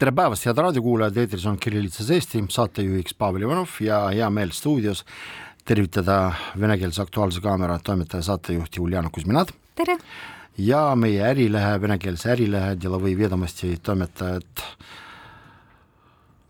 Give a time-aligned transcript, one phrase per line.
[0.00, 5.02] tere päevast, head raadiokuulajad, eetris on Kirillitsas Eesti, saatejuhiks Pavel Ivanov ja hea meel stuudios
[5.68, 9.52] tervitada venekeelse Aktuaalse Kaamera toimetaja saatejuhti Uljana Kuzminat.
[9.76, 9.98] tere!
[10.58, 14.64] ja meie Ärilehe, venekeelse Ärilehe Delovõi Vedomosti toimetajat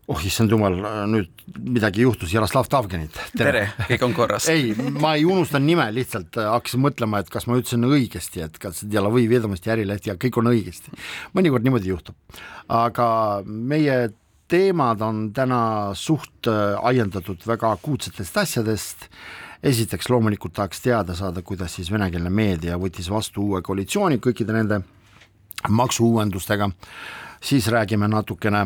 [0.09, 0.75] oh issand jumal,
[1.11, 3.17] nüüd midagi juhtus, Jaroslav Tavgenit.
[3.37, 4.47] tere, kõik on korras.
[4.53, 8.83] ei, ma ei unustanud nime, lihtsalt hakkasin mõtlema, et kas ma ütlesin õigesti, et kas
[8.87, 10.95] Delovõi Vedomosti ärileht ja kõik on õigesti.
[11.37, 12.17] mõnikord niimoodi juhtub.
[12.67, 13.07] aga
[13.45, 14.09] meie
[14.51, 15.61] teemad on täna
[15.95, 16.49] suht
[16.83, 19.07] ajendatud väga akuutsetest asjadest,
[19.63, 24.81] esiteks loomulikult tahaks teada saada, kuidas siis venekeelne meedia võttis vastu uue koalitsiooni kõikide nende
[25.69, 26.71] maksuuuendustega,
[27.41, 28.65] siis räägime natukene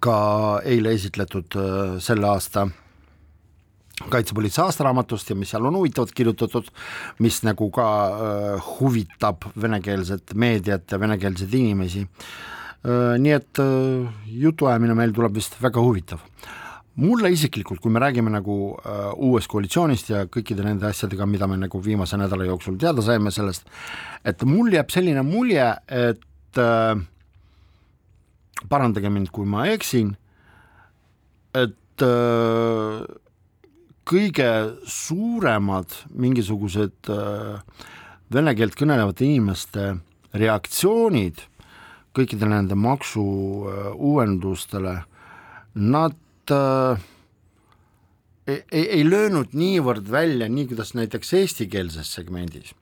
[0.00, 0.18] ka
[0.66, 1.54] eile esitletud
[2.02, 2.66] selle aasta
[4.06, 6.70] kaitsepolitsei aastaraamatust ja mis seal on huvitavalt kirjutatud,
[7.24, 13.18] mis nagu ka äh, huvitab venekeelset meediat ja venekeelseid inimesi äh,.
[13.18, 16.22] nii et äh, jutuajamine meil tuleb vist väga huvitav.
[16.98, 21.56] mulle isiklikult, kui me räägime nagu äh, uuest koalitsioonist ja kõikide nende asjadega, mida me
[21.56, 23.68] nagu viimase nädala jooksul teada saime sellest,
[24.24, 26.98] et mul jääb selline mulje, et äh,
[28.68, 30.16] parandage mind, kui ma eksin,
[31.56, 33.02] et äh,
[34.08, 34.50] kõige
[34.88, 37.60] suuremad mingisugused äh,
[38.32, 39.82] vene keelt kõnelevate inimeste
[40.36, 41.36] reaktsioonid
[42.16, 45.04] kõikidele nende maksuuuendustele äh,,
[45.78, 46.16] nad
[48.48, 52.72] ei, ei löönud niivõrd välja, nii kuidas näiteks eestikeelses segmendis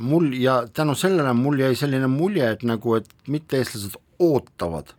[0.00, 4.92] mul ja tänu sellele mul jäi selline mulje, et nagu, et mitte-eestlased ootavad,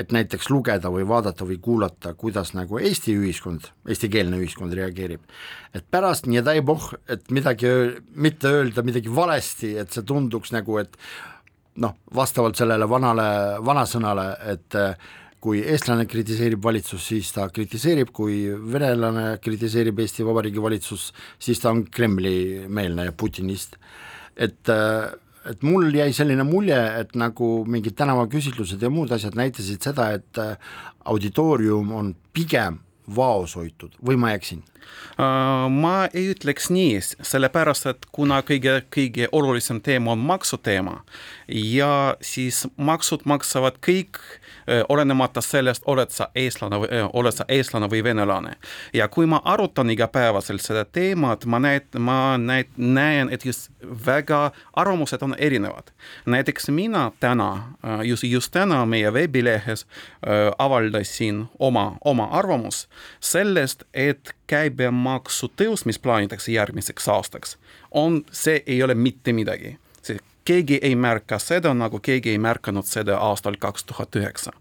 [0.00, 5.20] et näiteks lugeda või vaadata või kuulata, kuidas nagu Eesti ühiskond, eestikeelne ühiskond reageerib.
[5.74, 7.66] et pärast, et midagi,
[8.14, 10.96] mitte öelda midagi valesti, et see tunduks nagu, et
[11.76, 14.76] noh, vastavalt sellele vanale, vanasõnale, et
[15.42, 21.72] kui eestlane kritiseerib valitsust, siis ta kritiseerib, kui venelane kritiseerib Eesti Vabariigi valitsust, siis ta
[21.74, 23.76] on Kremli-meelne ja putinist
[24.36, 24.72] et,
[25.50, 30.42] et mul jäi selline mulje, et nagu mingid tänavaküsitlused ja muud asjad näitasid seda, et
[31.04, 32.80] auditoorium on pigem
[33.16, 34.62] vaos hoitud või ma eksin?
[35.68, 41.02] Ma ei ütleks nii, sellepärast et kuna kõige, kõige olulisem teema on maksuteema
[41.48, 44.20] ja siis maksud maksavad kõik
[44.88, 48.56] olenemata sellest, oled sa eestlane või, oled sa eestlane või venelane.
[48.92, 53.70] ja kui ma arutan igapäevaselt seda teemat, ma näen, ma näen, näen, et just
[54.06, 55.92] väga arvamused on erinevad.
[56.26, 59.86] näiteks mina täna, just, just täna meie veebilehes
[60.58, 62.88] avaldasin oma, oma arvamus
[63.20, 67.56] sellest, et käibemaksu tõus, mis plaanitakse järgmiseks aastaks,
[67.90, 69.78] on, see ei ole mitte midagi.
[70.44, 74.52] Keegi ei märka seda, nagu keegi ei märganud seda aastal kaks tuhat üheksa.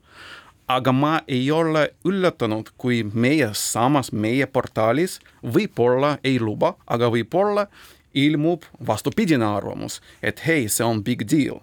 [0.71, 7.65] aga ma ei ole üllatunud, kui meie samas meie portaalis võib-olla ei luba, aga võib-olla
[8.13, 11.59] ilmub vastupidine arvamus, et hei, see on big deal.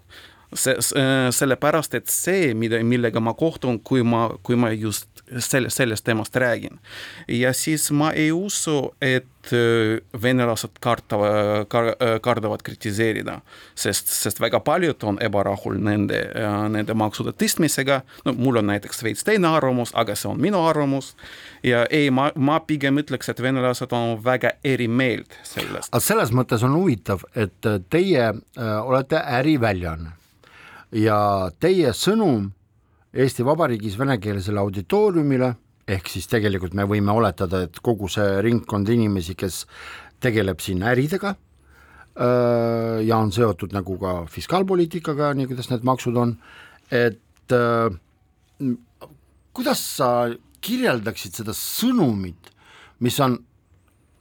[0.53, 0.75] See,
[1.31, 6.35] sellepärast, et see, mida, millega ma kohtun, kui ma, kui ma just selle, sellest teemast
[6.35, 6.79] räägin.
[7.27, 13.39] ja siis ma ei usu, et äh, venelased kartavad, kar-, äh, kardavad kritiseerida,
[13.75, 19.03] sest, sest väga paljud on ebarahul nende, äh, nende maksude tõstmisega, no mul on näiteks
[19.03, 21.15] veits teine arvamus, aga see on minu arvamus,
[21.63, 25.91] ja ei, ma, ma pigem ütleks, et venelased on väga eri meelt sellest.
[25.91, 30.15] aga selles mõttes on huvitav, et teie olete äriväljaanne
[30.95, 31.19] ja
[31.59, 32.49] teie sõnum
[33.09, 35.53] Eesti Vabariigis venekeelsele auditooriumile,
[35.89, 39.63] ehk siis tegelikult me võime oletada, et kogu see ringkond inimesi, kes
[40.21, 41.33] tegeleb siin äridega
[42.19, 46.35] ja on seotud nagu ka fiskaalpoliitikaga, nii kuidas need maksud on,
[46.93, 47.55] et
[49.57, 50.11] kuidas sa
[50.61, 52.53] kirjeldaksid seda sõnumit,
[53.01, 53.39] mis on,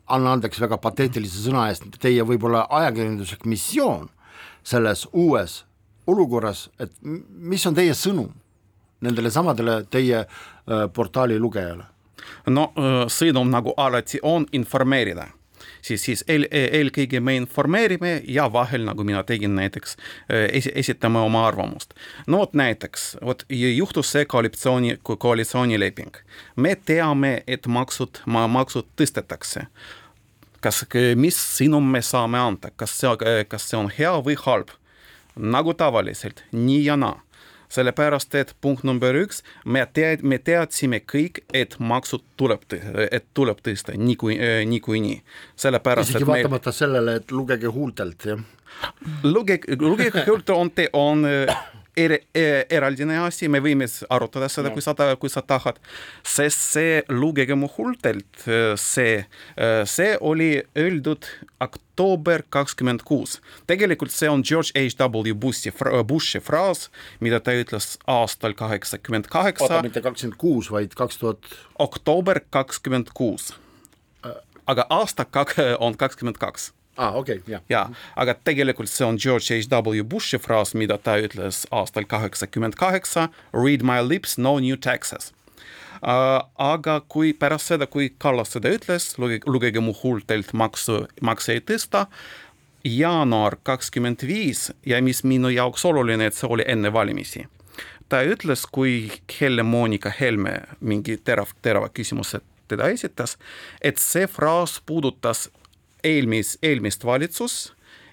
[0.09, 4.09] anna andeks väga pateetilise sõna eest, teie võib-olla ajakirjanduslik missioon
[4.65, 5.65] selles uues
[6.09, 8.33] olukorras, et mis on teie sõnum?
[9.01, 10.25] Nendele samadele teie
[10.95, 11.85] portaali lugejale?
[12.47, 12.71] no
[13.09, 15.29] sõnum nagu alati on informeerida
[15.83, 19.97] siis, siis eel, eelkõige me informeerime ja vahel, nagu mina tegin näiteks,
[20.53, 21.95] esi-, esitame oma arvamust.
[22.27, 26.17] no vot näiteks, vot juhtus see koalitsiooni, koalitsioonileping.
[26.57, 29.67] me teame, et maksud, maksud tõstetakse
[30.61, 30.85] kas,
[31.17, 34.75] mis sõnum me saame anda, kas see, kas see on hea või halb?
[35.39, 37.21] nagu tavaliselt, nii ja naa
[37.69, 42.65] sellepärast et punkt number üks, me tead-, me teadsime kõik, et maksud tuleb,
[43.11, 44.39] et tuleb tõsta niikui-,
[44.69, 45.23] niikuinii.
[45.57, 46.79] sellepärast isegi vaatamata meil...
[46.83, 48.47] sellele, et lugege huultelt, jah?
[49.23, 51.27] lugege, lugege huultelt on, on
[51.99, 55.81] er, er, eraldine asi, me võime arutada seda kui sa, kui sa tahad,
[56.27, 58.45] sest see lugege mu huultelt,
[58.81, 59.25] see,
[59.89, 61.29] see oli öeldud
[61.65, 63.39] oktoober kakskümmend kuus.
[63.67, 65.73] tegelikult see on George H W Bushi,
[66.07, 66.89] Bushi fraas,
[67.21, 69.65] mida ta ütles aastal kaheksakümmend kaheksa.
[69.65, 71.53] oota, mitte kakskümmend kuus, vaid kaks tuhat.
[71.79, 73.53] oktoober kakskümmend kuus.
[74.67, 77.63] aga aasta kak-, on kakskümmend kaks aa ah,, okei okay,, jah.
[77.71, 77.87] jaa,
[78.17, 83.29] aga tegelikult see on George H W Bushi fraas, mida ta ütles aastal kaheksakümmend kaheksa,
[83.55, 85.33] read my lips, no new taxes
[86.03, 86.43] uh,.
[86.59, 92.09] aga kui pärast seda, kui Kallas seda ütles, lugege, mu huultelt maksu, makse ei tõsta,
[92.85, 97.47] jaanuar kakskümmend viis ja mis minu jaoks oluline, et see oli enne valimisi
[98.09, 99.11] ta ütles, kui
[99.41, 103.37] Helle-Moonika Helme mingi terav, terava küsimuse teda esitas,
[103.81, 105.49] et see fraas puudutas
[106.05, 107.59] eelmis, eelmist valitsus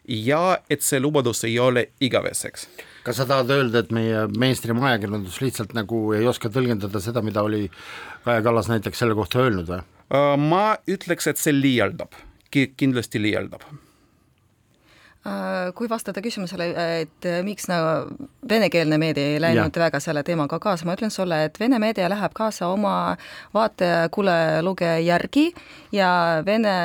[0.08, 2.68] ja et see lubadus ei ole igaveseks.
[3.06, 7.44] kas sa tahad öelda, et meie mainstream ajakirjandus lihtsalt nagu ei oska tõlgendada seda, mida
[7.46, 7.70] oli
[8.26, 9.82] Kaja Kallas näiteks selle kohta öelnud või?
[10.14, 12.14] Äh, ma ütleks, et see liialdab,
[12.52, 13.66] kindlasti liialdab
[15.74, 16.68] kui vastata küsimusele,
[17.02, 19.82] et miks nagu venekeelne meedia ei läinud ja.
[19.88, 23.16] väga selle teemaga kaasa, ma ütlen sulle, et vene meedia läheb kaasa oma
[23.58, 25.48] vaataja-kuulaja-lugeja järgi
[25.96, 26.12] ja
[26.46, 26.76] vene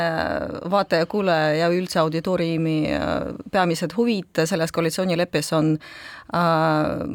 [0.73, 3.15] vaataja-kuulaja ja üldse auditooriumi äh,
[3.53, 7.07] peamised huvid selles koalitsioonileppes on äh,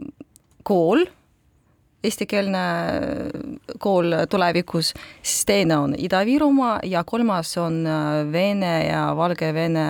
[0.64, 1.06] kool,
[2.06, 2.66] eestikeelne
[3.82, 9.88] kool tulevikus, siis teine on Ida-Virumaa ja kolmas on äh, Vene ja Valgevene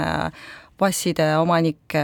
[0.80, 2.01] passide omanike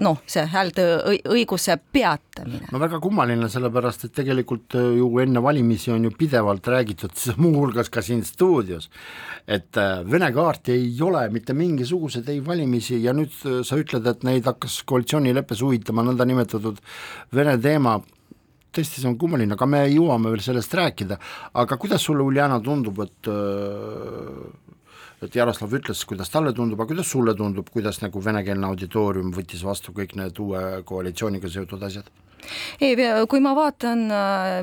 [0.00, 2.64] noh, see hääleõiguse peatamine.
[2.72, 7.12] no väga kummaline, sellepärast et tegelikult äh, ju enne valimisi on ju pidevalt räägitud,
[7.44, 8.90] muuhulgas ka siin stuudios,
[9.46, 14.06] et äh, Vene kaarti ei ole mitte mingisuguseid ei valimisi ja nüüd äh, sa ütled,
[14.08, 16.80] et neid hakkas koalitsioonileppes huvitama nõndanimetatud
[17.36, 17.98] Vene teema,
[18.72, 21.20] tõesti, see on kummaline, aga me jõuame veel sellest rääkida,
[21.60, 23.30] aga kuidas sulle, Uljana, tundub, et
[25.24, 29.64] et Jaroslav ütles, kuidas talle tundub, aga kuidas sulle tundub, kuidas nagu venekeelne auditoorium võttis
[29.64, 32.10] vastu kõik need uue koalitsiooniga seotud asjad?
[32.80, 32.96] Ei,
[33.28, 34.06] kui ma vaatan,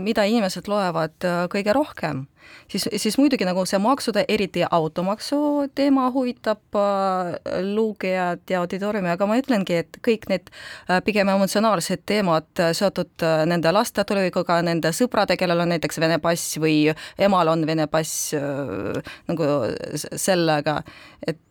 [0.03, 2.25] mida inimesed loevad kõige rohkem,
[2.67, 5.37] siis, siis muidugi nagu see maksude, eriti automaksu
[5.75, 7.33] teema huvitab äh,
[7.75, 13.25] lugejad ja auditooriumi, aga ma ütlengi, et kõik need äh, pigem emotsionaalsed teemad äh, seotud
[13.25, 16.77] äh, nende laste tulevikuga, nende sõprade, kellel on näiteks Vene pass või
[17.17, 19.49] emal on Vene pass äh, nagu
[19.97, 20.81] sellega,
[21.25, 21.49] et äh,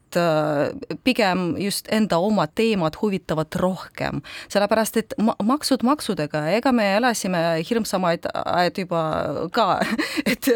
[1.05, 4.21] pigem just enda oma teemad huvitavad rohkem,
[4.53, 9.03] sellepärast et ma-, maksud maksudega, ega me elasime hirmsamaid aed juba
[9.55, 9.69] ka,
[10.33, 10.51] et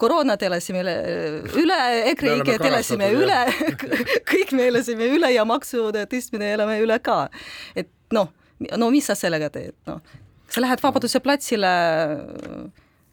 [0.00, 1.78] koroonad elasime üle,
[2.12, 3.40] EKREIKE-d elasime üle,
[4.32, 7.26] kõik me elasime üle ja maksude tõstmine elame üle ka.
[7.74, 8.32] et noh,
[8.76, 10.02] no mis sa sellega teed, noh,
[10.50, 11.72] sa lähed Vabaduse platsile,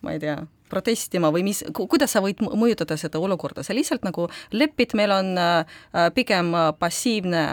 [0.04, 0.42] ma ei tea
[0.74, 5.34] protestima või mis, kuidas sa võid mõjutada seda olukorda, sa lihtsalt nagu lepid, meil on
[5.40, 5.80] äh,
[6.16, 7.44] pigem passiivne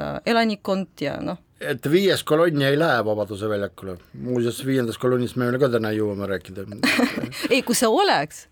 [0.00, 1.40] äh, elanikkond ja noh.
[1.60, 6.28] et viies kolonn ei lähe Vabaduse väljakule, muuseas viiendast kolonnist me veel ka täna jõuame
[6.30, 6.66] rääkida.
[7.52, 8.46] Ei, kui see oleks,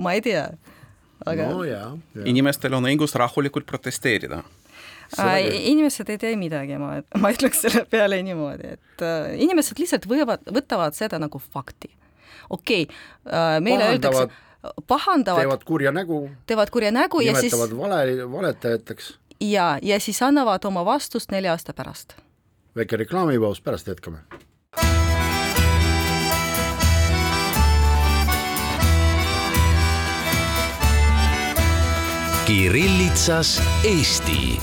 [0.00, 0.48] ma ei tea.
[1.28, 2.26] Aga no, jah, jah.
[2.28, 4.40] inimestel on õigus rahulikult protesteerida.
[5.10, 10.44] Inimesed ei tee midagi, ma, ma ütleks selle peale niimoodi, et äh, inimesed lihtsalt võivad,
[10.54, 11.90] võtavad seda nagu fakti
[12.50, 12.96] okei okay,,
[13.32, 14.28] äh, meile öeldakse,
[14.86, 15.40] pahandavad.
[15.40, 16.30] teevad kurja nägu.
[16.46, 17.52] teevad kurja nägu ja siis.
[17.52, 19.18] nimetavad vale, valetajateks.
[19.40, 22.16] ja, ja siis annavad oma vastust nelja aasta pärast.
[22.76, 24.18] väike reklaamipaus, pärast jätkame.
[32.46, 34.58] Kirillitsas Eesti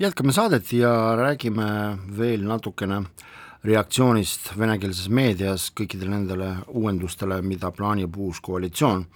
[0.00, 3.04] jätkame saadet ja räägime veel natukene äh,
[3.66, 9.06] reaktsioonist venekeelses meedias kõikidele nendele uuendustele, mida plaanib uus koalitsioon.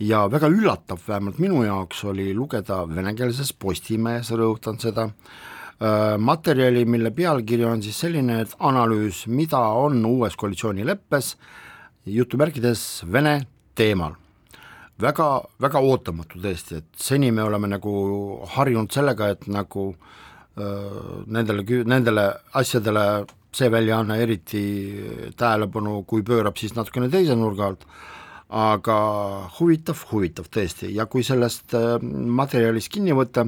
[0.00, 5.10] ja väga üllatav, vähemalt minu jaoks, oli lugeda venekeelses Postimehes, rõhutan seda,
[5.82, 11.36] äh, materjali, mille pealkiri on siis selline, et analüüs, mida on uues koalitsioonileppes,
[12.06, 13.40] jutumärkides Vene
[13.74, 14.14] teemal
[15.00, 15.26] väga,
[15.60, 17.92] väga ootamatu tõesti, et seni me oleme nagu
[18.54, 19.90] harjunud sellega, et nagu
[20.58, 22.26] öö, nendele, nendele
[22.60, 23.04] asjadele
[23.56, 24.62] see väljaanne eriti
[25.38, 27.86] tähelepanu, kui pöörab, siis natukene teise nurga alt,
[28.50, 28.96] aga
[29.58, 30.90] huvitav, huvitav tõesti.
[30.94, 31.74] Ja kui sellest
[32.40, 33.46] materjalist kinni võtta,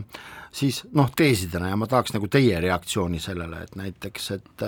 [0.54, 4.66] siis noh, teesidena ja ma tahaks nagu teie reaktsiooni sellele, et näiteks, et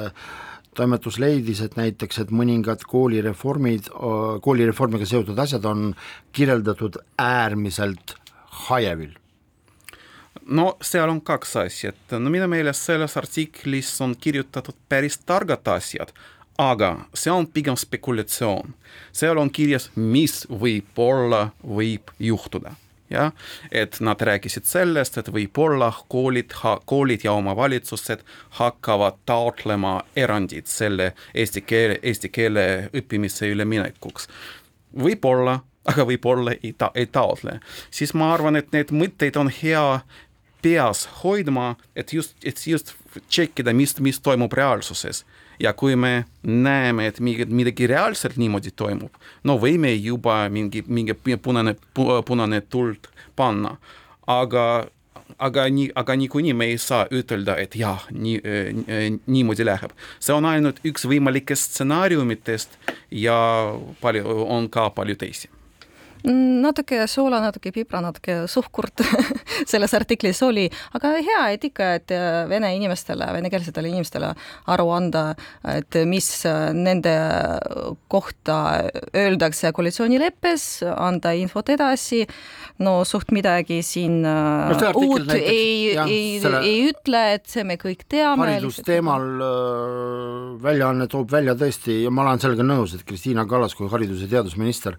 [0.74, 3.90] toimetus leidis, et näiteks, et mõningad koolireformid,
[4.42, 5.92] koolireformiga seotud asjad on
[6.34, 8.16] kirjeldatud äärmiselt
[8.68, 9.14] hajevil
[10.46, 15.66] no seal on kaks asja, et no minu meelest selles artiklis on kirjutatud päris targad
[15.76, 16.12] asjad,
[16.58, 18.74] aga see on pigem spekulatsioon.
[19.12, 22.76] seal on kirjas, mis võib-olla võib juhtuda
[23.10, 23.32] jah,
[23.72, 26.54] et nad rääkisid sellest, et võib-olla koolid,
[26.86, 28.24] koolid ja omavalitsused
[28.58, 34.28] hakkavad taotlema erandit selle eesti keele, eesti keele õppimise üleminekuks.
[34.98, 37.60] võib-olla, aga võib-olla ei ta-, ei taotle.
[37.90, 40.00] siis ma arvan, et need mõtteid on hea
[40.64, 42.94] peas hoidma, et just, et just
[43.28, 45.25] tšekkida, mis, mis toimub reaalsuses.
[45.62, 49.14] Ja kui me näeme, et mingi, midagi reaalselt niimoodi toimub,
[49.47, 53.06] no võime juba mingi, mingi punane, punane tuld
[53.38, 53.76] panna,
[54.26, 54.64] aga
[55.38, 59.94] aga nii, aga niikuinii me ei saa ütelda, et jah, nii äh,, niimoodi läheb.
[60.21, 62.78] see on ainult üks võimalikest stsenaariumitest
[63.25, 63.38] ja
[64.02, 65.50] palju, on ka palju teisi
[66.25, 69.02] natuke soola, natuke pipra, natuke suhkurt
[69.71, 70.64] selles artiklis oli,
[70.97, 74.31] aga hea, et ikka, et äh, vene inimestele, venekeelsetele inimestele
[74.73, 75.25] aru anda,
[75.69, 77.12] et mis äh, nende
[78.12, 78.59] kohta
[79.16, 82.23] öeldakse koalitsioonileppes, anda infot edasi,
[82.85, 87.76] no suht midagi siin äh, no, uut näiteks, ei, ei, ei ütle, et see me
[87.81, 88.49] kõik teame.
[88.49, 89.28] haridusteemal
[90.64, 94.31] väljaanne toob välja tõesti ja ma olen sellega nõus, et Kristiina Kallas kui haridus- ja
[94.38, 94.97] teadusminister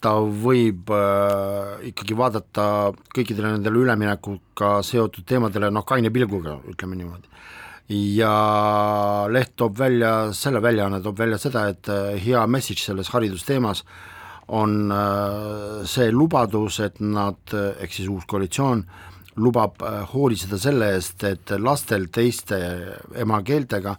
[0.00, 2.66] ta võib äh, ikkagi vaadata
[3.14, 7.28] kõikidele nendele üleminekuga seotud teemadele noh, kaine pilguga, ütleme niimoodi.
[7.90, 13.84] ja leht toob välja, selle väljaanne toob välja seda, et äh, hea message selles haridusteemas
[14.48, 18.84] on äh, see lubadus, et nad, ehk siis uus koalitsioon,
[19.36, 22.58] lubab äh, hoolitseda selle eest, et lastel teiste
[23.20, 23.94] emakeeltega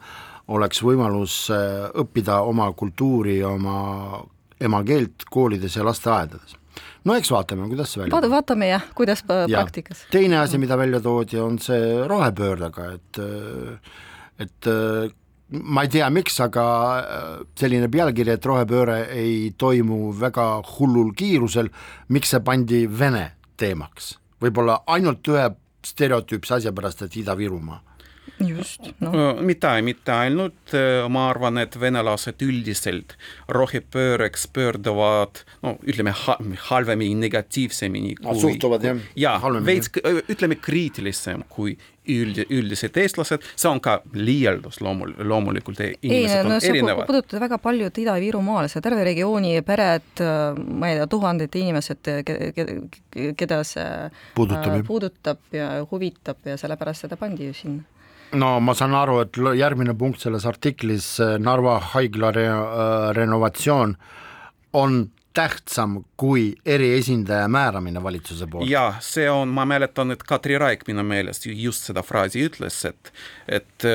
[0.51, 3.77] oleks võimalus äh, õppida oma kultuuri, oma
[4.61, 6.55] emakeelt koolides ja lasteaedades.
[7.05, 10.05] no eks vaatame, kuidas see välja Vaat, vaatame jah, kuidas praktikas.
[10.11, 13.21] teine asi, mida välja toodi, on see rohepöördega, et
[14.41, 14.71] et
[15.51, 16.65] ma ei tea, miks, aga
[17.59, 21.69] selline pealkiri, et rohepööre ei toimu väga hullul kiirusel,
[22.09, 24.17] miks see pandi Vene teemaks?
[24.41, 25.49] võib-olla ainult ühe
[25.85, 27.81] stereotüüpse asja pärast, et Ida-Virumaa
[28.47, 29.13] just no..
[29.41, 30.75] mitte, mitte ainult,
[31.09, 33.15] ma arvan, et venelased üldiselt
[33.51, 36.37] rohepööreks pöörduvad, no ütleme ha,
[36.69, 39.91] halvemini, negatiivsemini kui, suhtuvad jah ja, veits,
[40.29, 41.77] ütleme kriitilisem kui
[42.09, 47.07] üld, üldised eestlased, see on ka liialdus loomul-, loomulikult e-, inimesed ei, no, on erinevad.
[47.09, 52.11] puudutab väga paljud Ida-Virumaal, see terve regiooni pered, ma ei tea, tuhanded inimesed,
[53.37, 53.87] keda see
[54.37, 58.00] puudutab, äh, puudutab ja huvitab ja sellepärast seda pandi ju sinna
[58.33, 63.95] no ma saan aru, et järgmine punkt selles artiklis, Narva haigla re-, äh, renovatsioon
[64.73, 65.01] on
[65.33, 68.69] tähtsam kui eriesindaja määramine valitsuse poolt.
[68.69, 73.13] jah, see on, ma mäletan, et Katri Raik minu meelest just seda fraasi ütles, et
[73.47, 73.85] et,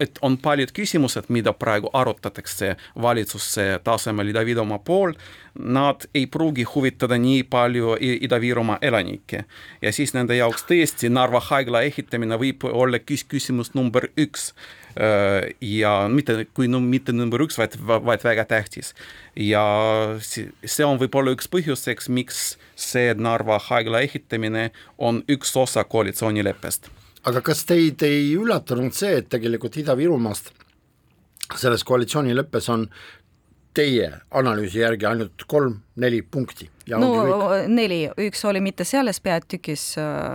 [0.00, 5.12] et on paljud küsimused, mida praegu arutatakse valitsuse tasemel Ida-Virumaa pool,
[5.58, 9.44] nad ei pruugi huvitada nii palju Ida-Virumaa elanikke.
[9.82, 14.52] ja siis nende jaoks tõesti Narva haigla ehitamine võib olla küs-, küsimus number üks
[15.00, 18.94] Äh, ja mitte kui no mitte number üks, vaid, vaid väga tähtis.
[19.36, 19.62] ja
[20.18, 26.90] see on võib-olla üks põhjuseks, miks see Narva haigla ehitamine on üks osa koalitsioonileppest.
[27.30, 30.50] aga kas teid ei üllatanud see, et tegelikult Ida-Virumaast
[31.56, 32.88] selles koalitsioonileppes on
[33.74, 39.84] teie analüüsi järgi ainult kolm-neli punkti no neli, üks oli mitte selles peatükis,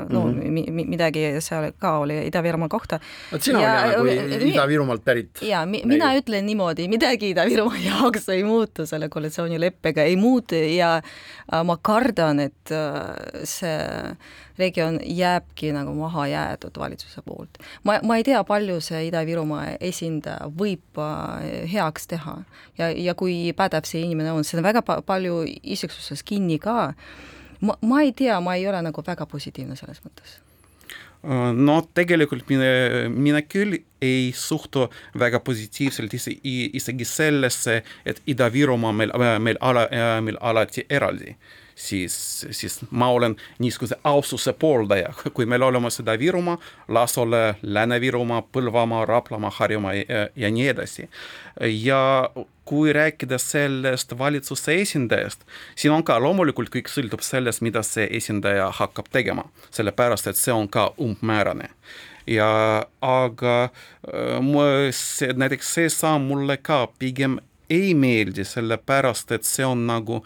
[0.10, 0.86] no mm -hmm.
[0.94, 3.00] midagi seal ka oli Ida-Virumaa kohta.
[3.32, 5.42] vot sina ja, oled nagu Ida-Virumaalt pärit.
[5.42, 6.22] ja mi, mina Neil.
[6.22, 12.40] ütlen niimoodi, midagi Ida-Virumaa jaoks ei muutu selle koalitsioonileppega, ei muutu ja äh, ma kardan,
[12.40, 14.16] et äh, see
[14.58, 17.58] regioon jääbki nagu maha jäetud valitsuse poolt.
[17.84, 22.36] ma, ma ei tea, palju see Ida-Virumaa esindaja võib äh, heaks teha
[22.78, 26.60] ja, ja kui pädev see inimene on, see on väga pa palju isiksuses kinni kinni
[26.60, 26.94] ka,
[27.62, 30.40] ma, ma ei tea, ma ei ole nagu väga positiivne selles mõttes.
[31.24, 39.14] No tegelikult mina, mina küll ei suhtu väga positiivselt ise, isegi sellesse, et Ida-Virumaa meil,
[39.40, 39.88] meil ala,
[40.22, 41.38] meil alati eraldi
[41.76, 49.06] siis, siis ma olen niisuguse aususe pooldaja, kui meil olemas Ida-Virumaa, las ole Lääne-Virumaa, Põlvamaa,
[49.06, 51.10] Raplamaa, Harjumaa ja, ja nii edasi.
[51.62, 52.30] ja
[52.66, 55.42] kui rääkida sellest valitsuse esindajast,
[55.76, 60.54] siin on ka loomulikult kõik sõltub sellest, mida see esindaja hakkab tegema, sellepärast et see
[60.54, 61.70] on ka umbmäärane
[62.28, 63.70] ja aga
[64.92, 67.38] see, näiteks see samm mulle ka pigem
[67.70, 70.22] ei meeldi, sellepärast et see on nagu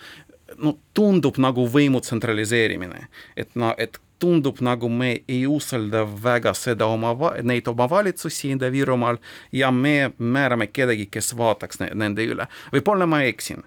[0.64, 6.88] no tundub nagu võimu tsentraliseerimine, et no, et tundub nagu me ei usalda väga seda
[6.90, 7.14] oma,
[7.46, 9.20] neid omavalitsusi Ida-Virumaal
[9.54, 12.48] ja me määrame kedagi, kes vaataks ne, nende üle.
[12.74, 13.64] võib-olla ma eksin,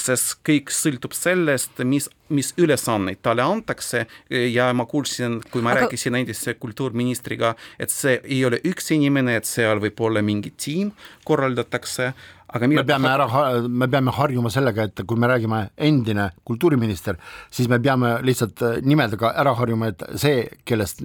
[0.00, 5.84] sest kõik sõltub sellest, mis, mis ülesanneid talle antakse ja ma kuulsin, kui ma Aga...
[5.84, 10.94] rääkisin endise kultuurministriga, et see ei ole üks inimene, et seal võib olla mingi tiim,
[11.28, 12.12] korraldatakse
[12.52, 13.26] aga me peame ära,
[13.68, 17.18] me peame harjuma sellega, et kui me räägime endine kultuuriminister,
[17.50, 21.02] siis me peame lihtsalt äh, nimedega ära harjuma, et see, kellest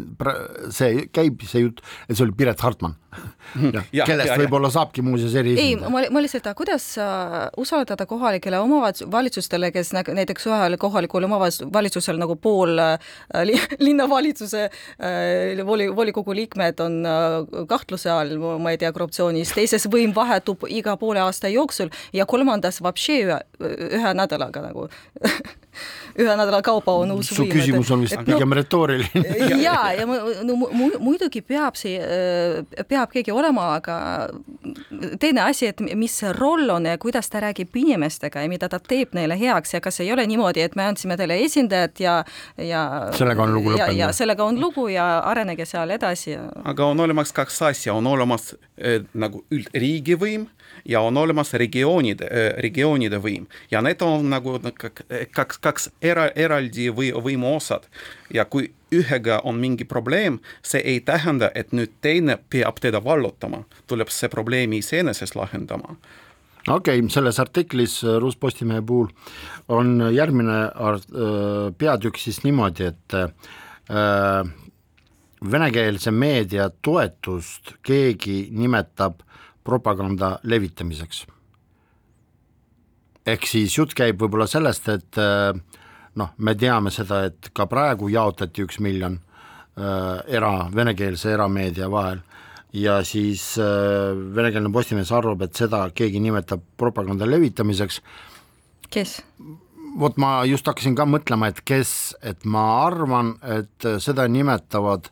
[0.75, 2.97] see käib, see jutt, et see oli Piret Hartman.
[3.91, 5.87] Kellest võib-olla saabki muuseas eriesindaja.
[5.87, 6.83] ei, ma, ma lihtsalt, kuidas
[7.57, 12.97] usaldada kohalikele omavalitsustele, kes näiteks ühel kohalikul omavalitsusel nagu pool uh,
[13.47, 13.55] li,
[13.87, 16.99] linnavalitsuse uh, voli, volikogu liikmed on
[17.69, 22.81] kahtluse all, ma ei tea, korruptsioonis, teises võim vahetub iga poole aasta jooksul ja kolmandas
[22.81, 23.39] vapšee ühe,
[23.99, 24.87] ühe nädalaga nagu
[26.17, 27.51] ühe nädala kaupa on uus su võim.
[27.51, 29.35] su küsimus on vist pigem no, retooriline.
[29.65, 30.05] ja, ja
[30.47, 30.55] no,
[31.03, 31.99] muidugi peab see,
[32.89, 33.97] peab keegi olema, aga
[35.21, 38.79] teine asi, et mis see roll on ja kuidas ta räägib inimestega ja mida ta
[38.81, 42.17] teeb neile heaks ja kas ei ole niimoodi, et me andsime teile esindajad ja,
[42.57, 42.83] ja
[43.17, 43.99] sellega on lugu lõppenud.
[43.99, 46.37] ja sellega on lugu ja arenege seal edasi.
[46.63, 50.47] aga on olemas kaks asja, on olemas äh, nagu üld riigivõim
[50.87, 52.27] ja on olemas regioonide,
[52.63, 55.59] regioonide võim ja need on nagu kaks, kaks
[56.01, 57.87] era, eraldi või võimu osad
[58.33, 63.65] ja kui ühega on mingi probleem, see ei tähenda, et nüüd teine peab teda vallutama,
[63.87, 65.97] tuleb see probleemi iseenesest lahendama
[66.67, 69.07] okei okay,, selles artiklis Ruus Postimehe puhul
[69.67, 70.59] on järgmine
[71.77, 74.51] peatükk siis niimoodi, et äh,
[75.51, 79.21] venekeelse meedia toetust keegi nimetab
[79.63, 81.25] propaganda levitamiseks.
[83.27, 85.51] Ehk siis jutt käib võib-olla sellest, et äh,
[86.19, 92.23] noh, me teame seda, et ka praegu jaotati üks miljon äh, era, venekeelse erameedia vahel
[92.77, 98.01] ja siis äh, venekeelne Postimees arvab, et seda keegi nimetab propaganda levitamiseks.
[98.89, 99.21] kes?
[99.97, 105.07] vot ma just hakkasin ka mõtlema, et kes, et ma arvan, et seda nimetavad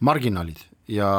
[0.00, 1.10] marginaalid ja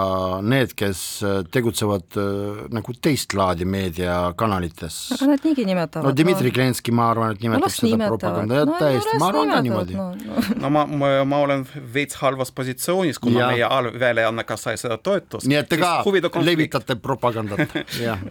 [0.46, 4.98] need, kes äh, tegutsevad äh, nagu teist laadi meediakanalites.
[5.16, 6.06] aga nad niigi nimetavad.
[6.06, 6.54] no Dmitri no.
[6.54, 9.98] Klenski, ma arvan, et nimetab no, seda propaganda ja no, täiesti, ma arvan ka niimoodi.
[9.98, 10.44] no, no.
[10.62, 13.50] no ma, ma, ma olen veits halvas positsioonis, kuna ja.
[13.56, 15.50] meie allväljaanne ka sai seda toetust.
[15.50, 17.66] nii et te ka levitate propagandat,
[18.06, 18.22] jah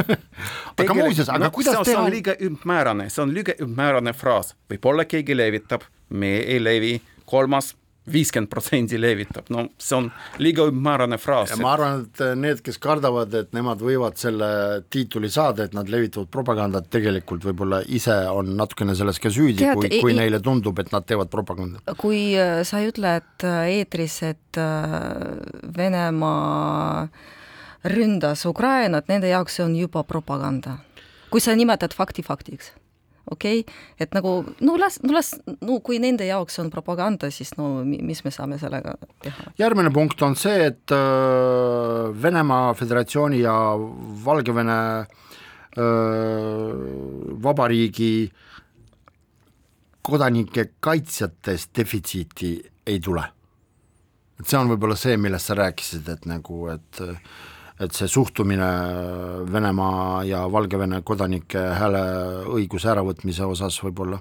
[0.80, 1.86] aga muuseas, aga no, kuidas teha?
[1.92, 6.96] see on liiga üldmäärane, see on liiga üldmäärane fraas, võib-olla keegi levitab, me ei levi,
[7.30, 7.76] kolmas
[8.12, 10.08] viiskümmend protsenti levitab, no see on
[10.42, 11.54] liiga üldmäärane fraas.
[11.60, 14.50] ma arvan, et need, kes kardavad, et nemad võivad selle
[14.90, 19.92] tiitli saada, et nad levitavad propagandat, tegelikult võib-olla ise on natukene selles ka süüdi, kui,
[20.00, 21.94] kui ei, neile tundub, et nad teevad propagandat.
[22.00, 27.08] kui äh, sa ütled äh, eetris, et äh, Venemaa
[27.90, 30.78] ründas Ukrainat, nende jaoks see on juba propaganda.
[31.30, 32.72] kui sa nimetad fakti faktiks
[33.30, 37.54] okei okay?, et nagu no las, no las, no kui nende jaoks on propaganda, siis
[37.58, 39.52] no mis me saame sellega teha?
[39.60, 43.56] järgmine punkt on see, et äh, Venemaa Föderatsiooni ja
[44.24, 45.06] Valgevene äh,
[47.42, 48.12] vabariigi
[50.02, 53.24] kodanike kaitsjatest defitsiiti ei tule.
[54.40, 57.18] et see on võib-olla see, millest sa rääkisid, et nagu, et äh,
[57.80, 58.70] et see suhtumine
[59.52, 64.20] Venemaa ja Valgevene kodanike hääleõiguse äravõtmise osas võib-olla?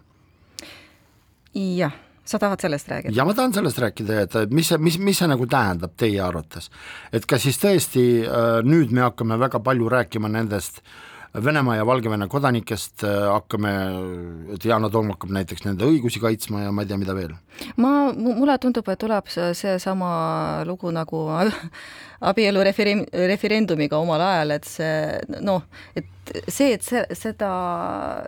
[1.54, 1.94] jah,
[2.24, 3.16] sa tahad sellest rääkida?
[3.16, 6.22] ja ma tahan sellest rääkida, et, et mis see, mis, mis see nagu tähendab teie
[6.24, 6.72] arvates?
[7.12, 10.84] et kas siis tõesti äh, nüüd me hakkame väga palju rääkima nendest
[11.30, 13.72] Venemaa ja Valgevene kodanikest hakkame,
[14.56, 17.36] et Yana Toom hakkab näiteks nende õigusi kaitsma ja ma ei tea, mida veel?
[17.78, 20.10] ma, mulle tundub, et tuleb seesama
[20.66, 21.22] lugu nagu
[22.20, 25.64] abielu referen-, referendumiga omal ajal, et see noh,
[25.96, 26.08] et
[26.48, 27.50] see, et see, seda,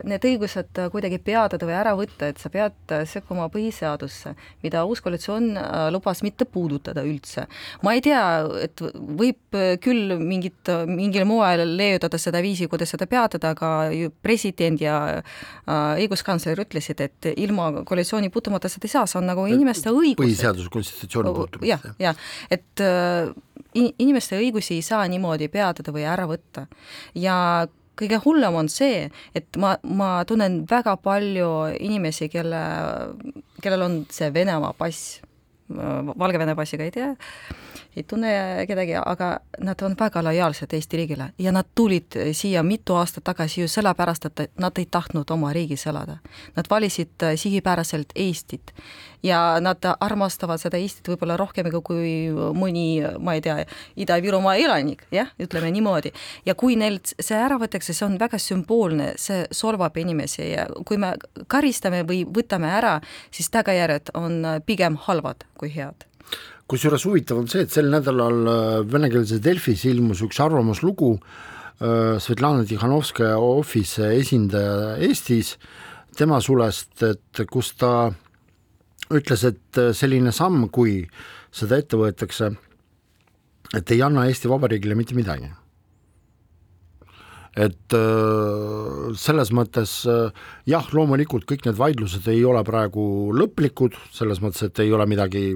[0.08, 4.34] need õigused kuidagi peatada või ära võtta, et sa pead sekkuma põhiseadusse,
[4.66, 7.48] mida uus koalitsioon äh, lubas mitte puudutada üldse.
[7.86, 8.24] ma ei tea,
[8.66, 14.82] et võib küll mingit, mingil moel leiutada seda viisi, kuidas seda peatada, aga ju president
[14.82, 19.94] ja äh, õiguskantsler ütlesid, et ilma koalitsiooni puutumata seda ei saa, see on nagu inimeste
[19.94, 20.24] õigus.
[20.24, 21.70] põhiseaduse konstitutsiooni puutumata.
[21.70, 23.32] jah, jah, et äh,
[23.74, 26.68] inimeste õigusi ei saa niimoodi peatada või ära võtta.
[27.16, 27.68] ja
[28.02, 32.62] kõige hullem on see, et ma, ma tunnen väga palju inimesi, kelle,
[33.62, 35.20] kellel on see Venemaa pass,
[36.20, 37.12] Valgevene passiga ei tea,
[37.96, 38.32] ei tunne
[38.68, 43.62] kedagi, aga nad on väga lojaalsed Eesti riigile ja nad tulid siia mitu aastat tagasi
[43.62, 46.18] ju sellepärast, et nad ei tahtnud oma riigis elada.
[46.56, 48.74] Nad valisid sihipäraselt Eestit
[49.24, 52.14] ja nad armastavad seda Eestit võib-olla rohkem kui
[52.58, 52.86] mõni,
[53.20, 53.66] ma ei tea,
[54.00, 56.12] Ida-Virumaa elanik, jah, ütleme niimoodi.
[56.46, 60.98] ja kui neilt see ära võetakse, see on väga sümboolne, see solvab inimesi ja kui
[60.98, 61.14] me
[61.48, 63.00] karistame või võtame ära,
[63.32, 66.10] siis tagajärjed on pigem halvad kui head
[66.72, 72.64] kusjuures huvitav on see, et sel nädalal äh, venekeelses Delfis ilmus üks arvamuslugu äh, Svetlana
[72.68, 75.58] Tihhanovskaja Office esindaja Eestis,
[76.16, 78.12] tema sulest, et kus ta
[79.12, 81.02] ütles, et selline samm, kui
[81.52, 82.54] seda ette võetakse,
[83.76, 85.52] et ei anna Eesti Vabariigile mitte midagi.
[87.58, 89.98] Et äh, selles mõttes
[90.70, 93.04] jah, loomulikult kõik need vaidlused ei ole praegu
[93.36, 95.52] lõplikud, selles mõttes, et ei ole midagi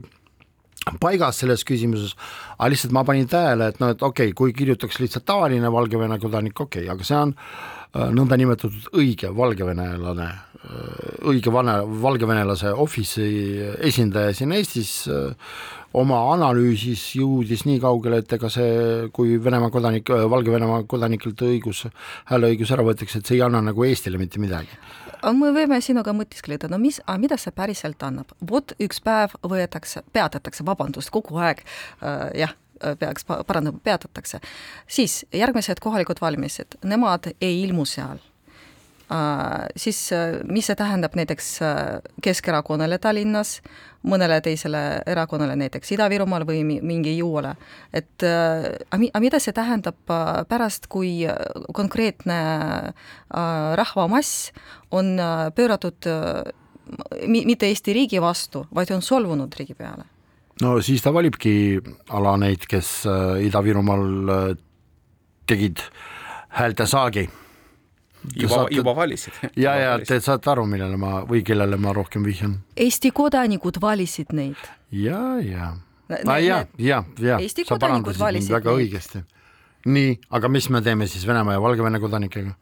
[1.02, 2.14] paigas selles küsimuses,
[2.58, 6.20] aga lihtsalt ma panin tähele, et noh, et okei okay,, kui kirjutaks lihtsalt tavaline Valgevene
[6.22, 13.72] kodanik, okei okay,, aga see on äh, nõndanimetatud õige valgevenelane, äh, õige vane, valgevenelase office'i
[13.90, 15.56] esindaja siin Eestis äh,
[15.96, 21.86] oma analüüsis jõudis nii kaugele, et ega see, kui Venemaa kodanik, Valgevenemaa kodanikelt õigus,
[22.32, 24.76] hääleõigus ära võetakse, et see ei anna nagu Eestile mitte midagi.
[25.26, 30.66] Me võime sinuga mõtiskleda, no mis, mida see päriselt annab, vot üks päev võetakse, peatatakse,
[30.68, 32.54] vabandust, kogu aeg äh, jah,
[33.00, 34.42] peaks parandama, peatatakse,
[34.88, 38.20] siis järgmised kohalikud valimised, nemad ei ilmu seal
[39.78, 43.60] siis uh, mis see tähendab näiteks uh, Keskerakonnale Tallinnas,
[44.06, 47.56] mõnele teisele erakonnale näiteks Ida-Virumaal või mingi juuale,
[47.94, 49.98] et aga mi, mida see tähendab
[50.46, 51.24] pärast, kui
[51.74, 52.38] konkreetne
[53.82, 54.52] rahvamass
[54.94, 55.18] on
[55.58, 56.10] pööratud
[57.26, 60.06] mitte Eesti riigi vastu, vaid on solvunud riigi peale?
[60.62, 61.82] no siis ta valibki
[62.13, 63.08] ala neid, kes
[63.50, 64.54] Ida-Virumaal
[65.50, 65.82] tegid
[66.62, 67.26] häälte saagi
[68.36, 69.34] juba saate..., juba valisid.
[69.66, 72.58] ja, ja te saate aru, millele ma või kellele ma rohkem vihjan.
[72.76, 74.60] Eesti kodanikud valisid neid.
[74.92, 75.72] ja, ja,
[76.10, 78.86] ja, ja, ja, ja, sa parandasid mind väga neid.
[78.86, 79.24] õigesti.
[79.86, 82.56] nii, aga mis me teeme siis Venemaa ja Valgevene kodanikega?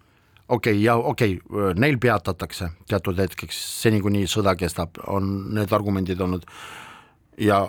[0.47, 5.71] okei okay,, ja okei okay,, neil peatatakse teatud hetkeks, seni kuni sõda kestab, on need
[5.71, 6.47] argumendid olnud
[7.39, 7.65] ja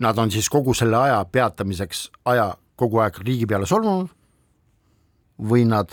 [0.00, 4.10] nad on siis kogu selle aja peatamiseks aja kogu aeg riigi peale solvunud
[5.50, 5.92] või nad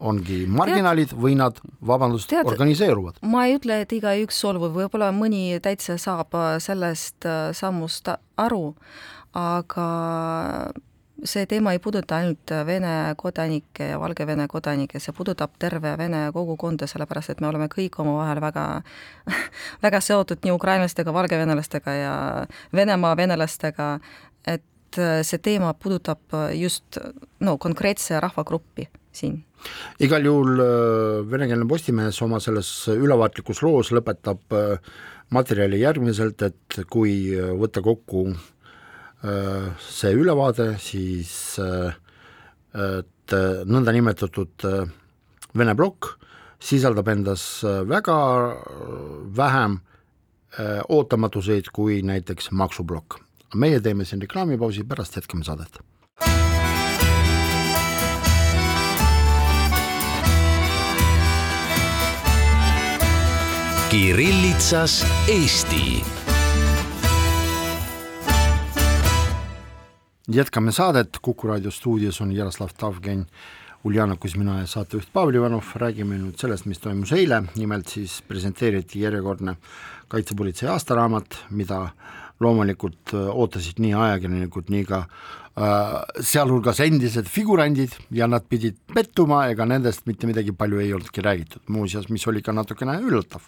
[0.00, 3.20] ongi marginaalid tead, või nad, vabandust, organiseeruvad?
[3.22, 8.74] ma ei ütle, et igaüks solvub, võib-olla mõni täitsa saab äh, sellest äh, sammust aru,
[9.36, 9.86] aga
[11.24, 16.88] see teema ei puuduta ainult Vene kodanikke ja Valgevene kodanikke, see puudutab terve Vene kogukonda,
[16.90, 18.66] sellepärast et me oleme kõik omavahel väga
[19.86, 22.14] väga seotud nii ukrainlastega, valgevenelastega ja
[22.76, 23.96] Venemaa venelastega,
[24.44, 27.00] et äh, see teema puudutab just
[27.40, 29.42] no konkreetse rahvagruppi siin
[30.02, 34.92] igal juhul äh, venekeelne Postimees oma selles ülevaatlikus loos lõpetab äh,
[35.34, 38.28] materjali järgmiselt, et kui äh, võtta kokku
[39.82, 43.34] see ülevaade, siis et
[43.66, 44.66] nõndanimetatud
[45.56, 46.12] Vene plokk
[46.62, 48.18] sisaldab endas väga
[49.40, 49.80] vähem
[50.92, 53.18] ootamatuseid kui näiteks maksuplokk.
[53.56, 55.80] meie teeme siin reklaamipausi, pärast jätkame saadet
[63.90, 66.04] Kirillitsas Eesti.
[70.28, 73.26] jätkame saadet, Kuku raadio stuudios on Jaroslav Tavgen,
[73.84, 79.00] Uljana Kuzmina ja saatejuht Pavel Ivanov, räägime nüüd sellest, mis toimus eile, nimelt siis presenteeriti
[79.00, 79.54] järjekordne
[80.08, 81.88] kaitsepolitsei aastaraamat, mida
[82.40, 85.04] loomulikult ootasid nii ajakirjanikud, nii ka
[85.56, 91.62] sealhulgas endised figurandid ja nad pidid pettuma, ega nendest mitte midagi palju ei olnudki räägitud,
[91.72, 93.46] muuseas, mis oli ka natukene üllatav.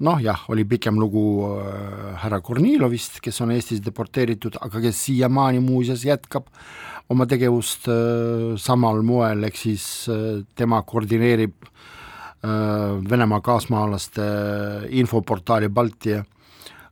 [0.00, 5.60] noh jah, oli pikem lugu äh, härra Kornilovist, kes on Eestis deporteeritud, aga kes siiamaani
[5.60, 6.48] muuseas jätkab
[7.12, 11.68] oma tegevust äh, samal moel, ehk siis äh, tema koordineerib
[12.40, 14.24] Venemaa kaasmaalaste
[14.96, 16.22] infoportaali Baltia,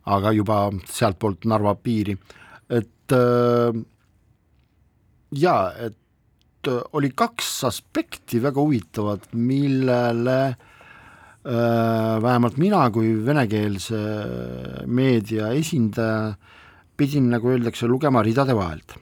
[0.04, 2.12] aga juba sealtpoolt Narva piiri,
[2.68, 3.14] et
[5.34, 14.00] jaa, et äh, oli kaks aspekti väga huvitavat, millele äh, vähemalt mina kui venekeelse
[14.86, 16.34] meedia esindaja
[16.98, 18.96] pidin, nagu öeldakse, lugema ridade vahelt.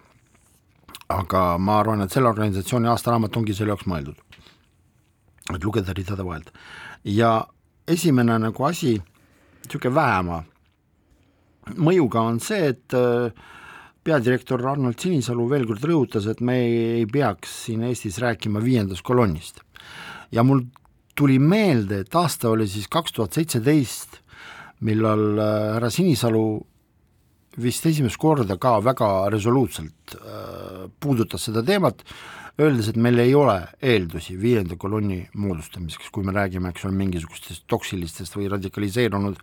[1.09, 4.17] aga ma arvan, et selle organisatsiooni aastaraamat ongi selle jaoks mõeldud,
[5.55, 6.51] et lugeda ridade vahelt.
[7.05, 7.47] ja
[7.87, 8.97] esimene nagu asi,
[9.63, 10.43] niisugune vähema
[11.75, 13.33] mõjuga on see, et äh,
[14.07, 19.61] peadirektor Arnold Sinisalu veel kord rõhutas, et me ei peaks siin Eestis rääkima viiendast kolonnist.
[20.31, 20.65] ja mul
[21.17, 24.21] tuli meelde, et aasta oli siis kaks tuhat seitseteist,
[24.87, 26.47] millal äh, härra Sinisalu
[27.63, 32.05] vist esimest korda ka väga resoluutselt äh, puudutas seda teemat,
[32.61, 37.67] öeldes, et meil ei ole eeldusi viienda kolonni moodustamiseks, kui me räägime, eks ole, mingisugustest
[37.69, 39.41] toksilistest või radikaliseerunud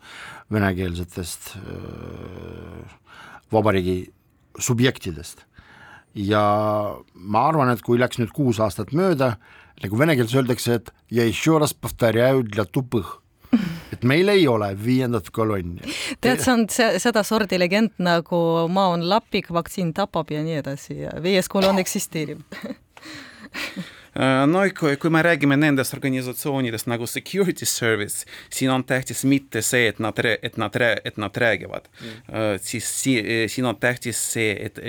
[0.53, 2.99] venekeelsetest äh,
[3.53, 4.03] vabariigi
[4.58, 5.44] subjektidest.
[6.14, 6.42] ja
[7.14, 9.36] ma arvan, et kui läks nüüd kuus aastat mööda,
[9.82, 13.22] nagu vene keeles öeldakse, et ja еще раз повторяю для тупых
[13.92, 15.80] et meil ei ole viiendat kolonni.
[16.20, 20.98] tead, see on see, sedasorti legend nagu maa on lapik, vaktsiin tapab ja nii edasi
[21.06, 22.42] ja viies kolonn eksisteerib
[23.48, 24.01] Äh,
[24.47, 29.99] no kui, me räägime nendest organisatsioonidest nagu security service, siin on tähtis mitte see, et
[30.03, 33.15] nad, et nad, et nad räägivad mm., siis si,
[33.47, 34.79] siin on tähtis see, et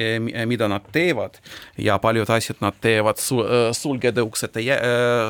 [0.49, 1.41] mida nad teevad
[1.79, 4.65] ja paljud asjad nad teevad sul, sulgede uksete,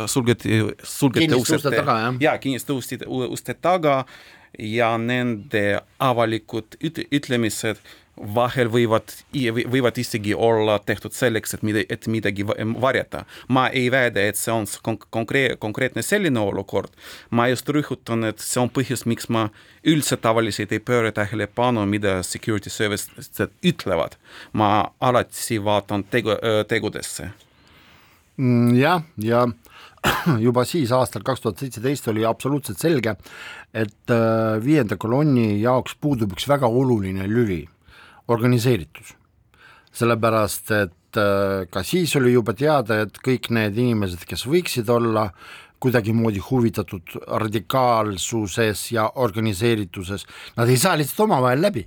[0.06, 2.22] sulgede, sulgede uksete taga, jah?
[2.28, 4.04] jaa, kinniste uste, uste taga
[4.58, 7.80] ja nende avalikud üt-, ütlemised
[8.16, 9.10] vahel võivad,
[9.70, 13.24] võivad isegi olla tehtud selleks, et mida, et midagi varjata.
[13.48, 14.66] ma ei väida, et see on
[15.10, 16.94] konkreet, konkreetne selline olukord,
[17.30, 19.48] ma just rõhutan, et see on põhjus, miks ma
[19.84, 24.16] üldse tavaliselt ei pööra tähelepanu, mida security service'id ütlevad.
[24.52, 26.36] ma alati vaatan tegu,
[26.68, 27.30] tegudesse
[28.36, 28.74] mm,.
[28.78, 29.46] jah, ja
[30.46, 33.16] juba siis aastal kaks tuhat seitseteist oli absoluutselt selge,
[33.74, 34.16] et
[34.62, 37.64] viienda kolonni jaoks puudub üks väga oluline lüli
[38.28, 39.14] organiseeritus.
[39.94, 45.28] sellepärast, et äh, ka siis oli juba teada, et kõik need inimesed, kes võiksid olla
[45.78, 51.84] kuidagimoodi huvitatud radikaalsuses ja organiseerituses, nad ei saa lihtsalt omavahel läbi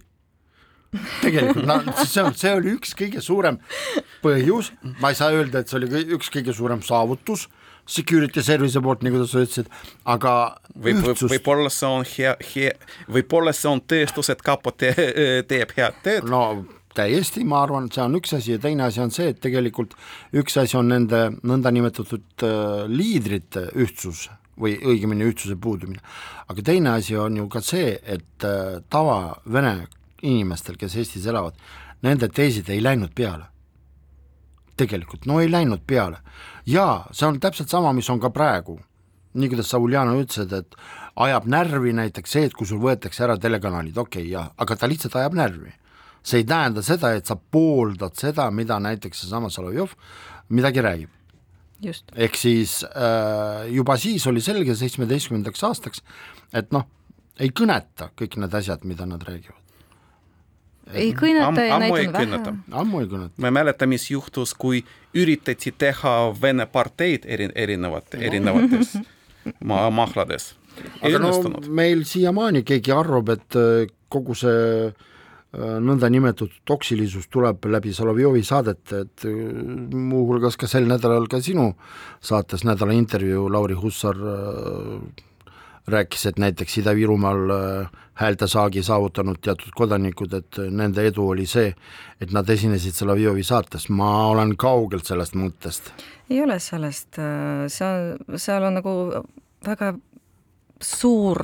[1.21, 3.59] tegelikult no see on, see oli üks kõige suurem
[4.23, 4.71] põhjus,
[5.01, 7.47] ma ei saa öelda, et see oli üks kõige suurem saavutus
[7.87, 9.69] security service'i poolt, nagu sa ütlesid,
[10.05, 10.33] aga
[10.75, 11.31] võib, ühtsust...
[11.33, 12.73] võib-olla see on hea, hea,
[13.11, 14.93] võib-olla see on tõestus, et kapo te,
[15.51, 16.27] teeb head tööd.
[16.31, 16.43] no
[16.97, 19.93] täiesti, ma arvan, et see on üks asi ja teine asi on see, et tegelikult
[20.37, 26.01] üks asi on nende nõndanimetatud äh, liidrite ühtsus või õigemini ühtsuse puudumine,
[26.49, 29.75] aga teine asi on ju ka see, et äh, tava vene
[30.25, 31.57] inimestel, kes Eestis elavad,
[32.01, 33.51] nende teesid ei läinud peale
[34.77, 36.21] tegelikult, no ei läinud peale.
[36.65, 38.79] jaa, see on täpselt sama, mis on ka praegu.
[39.37, 40.75] nii, kuidas sa, Uljana, ütlesid, et
[41.15, 44.89] ajab närvi näiteks see, et kui sul võetakse ära telekanalid, okei okay,, jah, aga ta
[44.89, 45.73] lihtsalt ajab närvi.
[46.23, 49.93] see ei tähenda seda, et sa pooldad seda, mida näiteks seesama Solovjov
[50.49, 51.09] midagi räägib.
[52.15, 56.01] ehk siis äh, juba siis oli selge seitsmeteistkümnendaks aastaks,
[56.53, 56.87] et noh,
[57.39, 59.66] ei kõneta kõik need asjad, mida nad räägivad
[60.93, 62.53] ei kõneta ja neid on vähe.
[62.81, 63.33] ammu ei kõneta.
[63.37, 64.83] ma ei mäleta, mis juhtus, kui
[65.17, 68.95] üritati teha Vene parteid eri, erinevate, erinevates
[69.69, 70.53] ma-, mahlades.
[71.01, 71.33] aga no
[71.69, 78.83] meil siiamaani keegi arvab, et äh, kogu see äh, nõndanimetatud toksilisus tuleb läbi Solovjovi saadet,
[78.93, 79.37] et äh,
[79.93, 81.71] muuhulgas ka sel nädalal ka sinu
[82.21, 84.19] saates nädala intervjuu Lauri Hussar
[85.87, 91.71] rääkis, et näiteks Ida-Virumaal äh, häältesaagi saavutanud teatud kodanikud, et nende edu oli see,
[92.21, 95.93] et nad esinesid Solovjovi saates, ma olen kaugelt sellest mõttest.
[96.29, 98.97] ei ole sellest, äh, seal, seal on nagu
[99.65, 99.95] väga
[100.83, 101.39] suur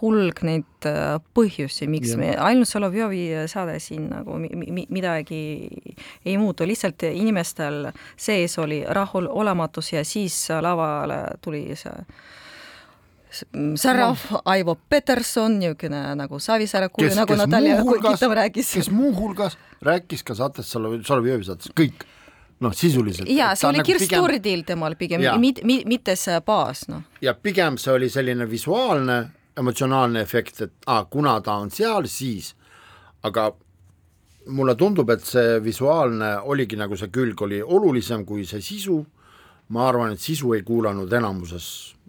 [0.00, 2.18] hulk neid äh, põhjusi, miks ja.
[2.18, 5.42] me, ainult Solovjovi saade siin nagu mi, mi, midagi
[6.24, 11.98] ei muutu, lihtsalt inimestel sees oli rahulolematus ja siis lavale tuli see
[13.76, 18.72] Särav, Aivo Peterson, niisugune nagu Savisaare kuju, nagu Natalja Kitav rääkis.
[18.74, 22.04] kes muuhulgas rääkis ka saates Solovjovi saates, kõik
[22.60, 23.30] noh, sisuliselt.
[23.30, 24.66] jaa, see oli nagu kirstordil pigem...
[24.66, 27.06] temal pigem, mit, mit, mitte see baas, noh.
[27.24, 29.18] ja pigem see oli selline visuaalne,
[29.58, 32.52] emotsionaalne efekt, et ah, kuna ta on seal, siis,
[33.24, 33.48] aga
[34.52, 39.00] mulle tundub, et see visuaalne oligi nagu see külg oli olulisem kui see sisu,
[39.72, 41.66] ma arvan, et sisu ei kuulanud enamuses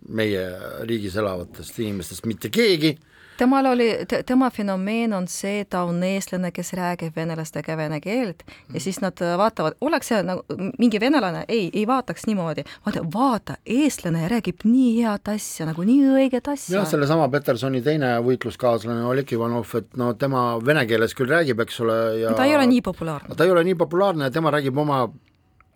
[0.09, 0.43] meie
[0.89, 2.97] riigis elavatest inimestest mitte keegi
[3.37, 3.87] temal oli,
[4.25, 9.19] tema fenomeen on see, ta on eestlane, kes räägib venelastega vene keelt ja siis nad
[9.37, 14.93] vaatavad, oleks see nagu mingi venelane, ei, ei vaataks niimoodi, vaata, vaata, eestlane räägib nii
[15.01, 16.77] head asja, nagu nii õiget asja.
[16.79, 21.81] jah, sellesama Petersoni teine võitluskaaslane Oleg Ivanov, et no tema vene keeles küll räägib, eks
[21.85, 23.37] ole, ja ta ei ole nii populaarne.
[23.37, 25.07] ta ei ole nii populaarne ja tema räägib oma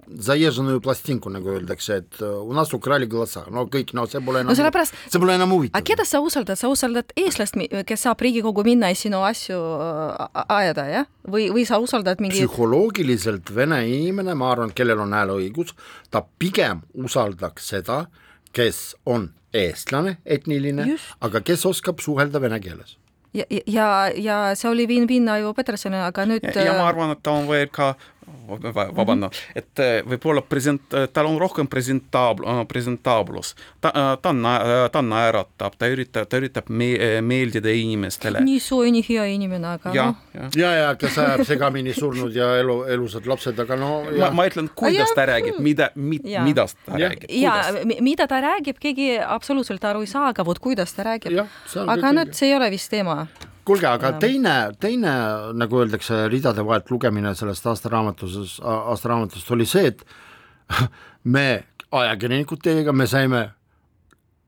[0.07, 4.51] заезженную пластинку, nagu öeldakse, et у нас украли голоса, no kõik, no see pole enam
[4.51, 5.79] no sellepärast, see pole enam huvitav.
[5.79, 9.59] aga keda sa usaldad, sa usaldad eestlast, kes saab Riigikogu minna ja sinu asju
[10.49, 11.07] ajada, jah?
[11.23, 15.77] või, või sa usaldad mingi psühholoogiliselt vene inimene, ma arvan, kellel on hääleõigus,
[16.11, 18.07] ta pigem usaldaks seda,
[18.53, 22.99] kes on eestlane, etniline, aga kes oskab suhelda vene keeles
[23.33, 27.23] ja, ja, ja see oli Vin-Vin Aivo Petersonile, aga nüüd ja, ja ma arvan, et
[27.25, 27.95] ta on veel ka
[28.96, 29.52] vabandan mm, -hmm.
[29.56, 33.56] et äh, võib-olla present-, äh, tal on rohkem presentaabl-, äh, presentaablus.
[33.82, 34.44] ta, ta on,
[34.92, 38.42] ta naeratab, ta üritab, ta üritab me-, meeldida inimestele.
[38.44, 40.16] nii soe, nii hea inimene, aga ja, noh.
[40.34, 44.48] ja, ja, ja kes ajab segamini surnud ja elu, elusad lapsed, aga no ma, ma
[44.48, 47.10] ütlen, kuidas ta räägib, mida, mida ta ja.
[47.10, 47.30] räägib.
[47.42, 51.40] ja mida ta räägib, keegi absoluutselt aru ei saa, aga vot kuidas ta räägib.
[51.88, 53.26] aga nüüd see ei ole vist teema
[53.68, 55.14] kuulge, aga teine, teine
[55.58, 60.04] nagu öeldakse, ridade vahelt lugemine sellest aastaraamatuses, aastaraamatust oli see, et
[61.36, 61.48] me,
[61.92, 63.44] ajakirjanikud teiega, me saime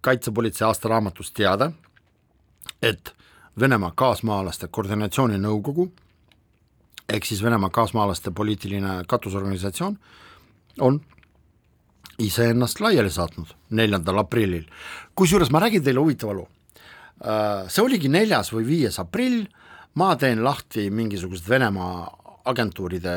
[0.06, 1.72] kaitsepolitsei aastaraamatust teada,
[2.82, 3.16] et
[3.60, 5.90] Venemaa kaasmaalaste koordinatsiooninõukogu
[7.10, 9.98] ehk siis Venemaa kaasmaalaste poliitiline katusorganisatsioon
[10.80, 11.02] on
[12.20, 14.64] iseennast laiali saatnud neljandal aprillil.
[15.16, 16.48] kusjuures ma räägin teile huvitava loo
[17.20, 19.44] see oligi neljas või viies aprill,
[20.00, 22.08] ma teen lahti mingisugused Venemaa
[22.50, 23.16] agentuuride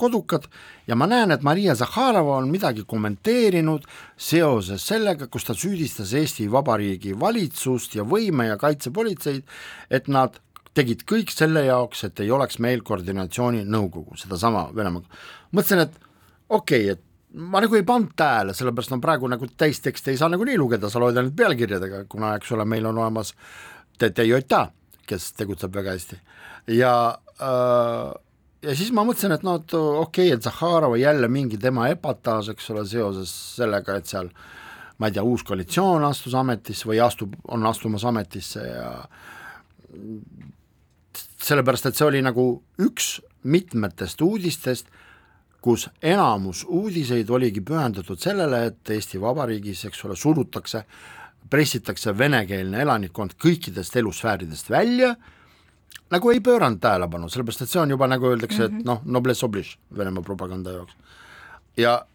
[0.00, 0.46] kodukad
[0.88, 3.84] ja ma näen, et Maria Zahharova on midagi kommenteerinud
[4.16, 9.44] seoses sellega, kus ta süüdistas Eesti Vabariigi valitsust ja võime ja kaitsepolitseid,
[9.90, 10.40] et nad
[10.76, 15.06] tegid kõik selle jaoks, et ei oleks meil koordinatsiooninõukogu, sedasama Venemaaga.
[15.52, 15.96] mõtlesin, et
[16.48, 20.30] okei okay,, et ma nagu ei pannud tähele, sellepärast no praegu nagu täisteksti ei saa
[20.32, 23.34] nagunii lugeda, sa loed ainult pealkirjadega, kuna eks ole, meil on olemas
[23.98, 24.40] TTJ,
[25.06, 26.18] kes tegutseb väga hästi.
[26.74, 26.94] Ja
[27.42, 28.10] äh,
[28.62, 32.52] ja siis ma mõtlesin, et no et okei okay,, et Zahharova jälle mingi tema epataaž,
[32.54, 34.30] eks ole, seoses sellega, et seal
[35.00, 38.90] ma ei tea, uus koalitsioon astus ametisse või astub, on astumas ametisse ja
[41.40, 42.44] sellepärast, et see oli nagu
[42.84, 43.16] üks
[43.48, 44.90] mitmetest uudistest,
[45.60, 50.84] kus enamus uudiseid oligi pühendatud sellele, et Eesti Vabariigis, eks ole, surutakse,
[51.50, 55.14] pressitakse venekeelne elanikkond kõikidest elusfääridest välja,
[56.10, 58.80] nagu ei pööranud tähelepanu, sellepärast et see on juba nagu öeldakse mm, -hmm.
[58.80, 58.86] et mhm.
[58.86, 60.96] noh, noblesse oblige Venemaa propaganda jaoks.
[61.76, 62.06] ja,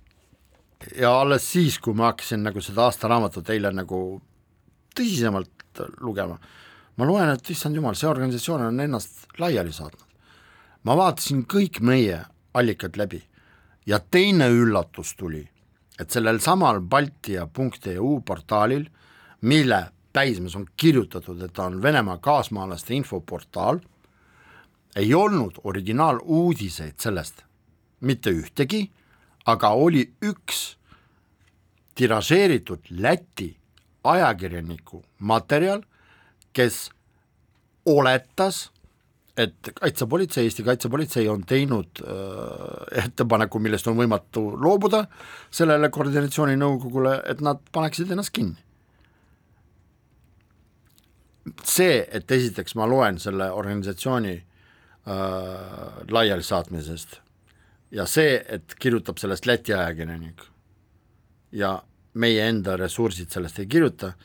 [0.97, 4.21] ja alles siis, kui ma hakkasin nagu seda aastaraamatut eile nagu
[4.95, 6.39] tõsisemalt lugema,
[6.97, 10.09] ma loen, et issand jumal, see organisatsioon on ennast laiali saatnud.
[10.83, 13.23] ma vaatasin kõik meie allikad läbi
[13.85, 15.43] ja teine üllatus tuli,
[15.99, 17.47] et sellel samal Balti ja
[17.93, 18.89] .eu portaalil,
[19.41, 23.79] mille päismes on kirjutatud, et ta on Venemaa kaasmaalaste infoportaal,
[24.95, 27.43] ei olnud originaaluudiseid sellest
[28.01, 28.89] mitte ühtegi,
[29.45, 30.77] aga oli üks
[31.95, 33.55] tiražeeritud Läti
[34.03, 35.81] ajakirjaniku materjal,
[36.53, 36.89] kes
[37.85, 38.71] oletas,
[39.37, 45.03] et kaitsepolitsei, Eesti kaitsepolitsei on teinud äh, ettepaneku, millest on võimatu loobuda
[45.53, 48.61] sellele koordinatsiooninõukogule, et nad paneksid ennast kinni.
[51.61, 54.45] see, et esiteks ma loen selle organisatsiooni äh,
[56.09, 57.19] laialisaatmisest
[57.93, 60.41] ja see, et kirjutab sellest Läti ajakirjanik
[61.51, 61.75] ja
[62.17, 64.15] meie enda ressursid sellest ei kirjuta,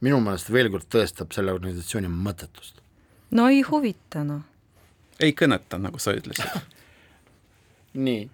[0.00, 2.83] minu meelest veel kord tõestab selle organisatsiooni mõttetust
[3.34, 4.42] no ei huvita, noh.
[5.20, 6.60] ei kõneta, nagu sa ütlesid
[8.06, 8.28] nii,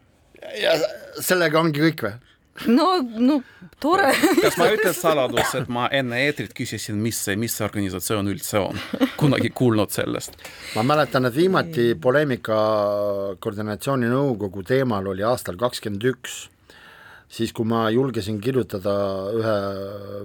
[0.61, 0.77] ja
[1.21, 2.17] sellega ongi kõik või?
[2.67, 3.41] no, no
[3.81, 4.11] tore.
[4.43, 8.61] kas ma ütlen saladuse, et ma enne eetrit küsisin, mis see, mis see organisatsioon üldse
[8.61, 8.81] on,
[9.21, 10.37] kunagi kuulnud sellest?
[10.77, 12.57] ma mäletan, et viimati poleemika
[13.41, 16.41] koordinatsiooninõukogu teemal oli aastal kakskümmend üks.
[17.31, 18.95] siis kui ma julgesin kirjutada
[19.39, 19.57] ühe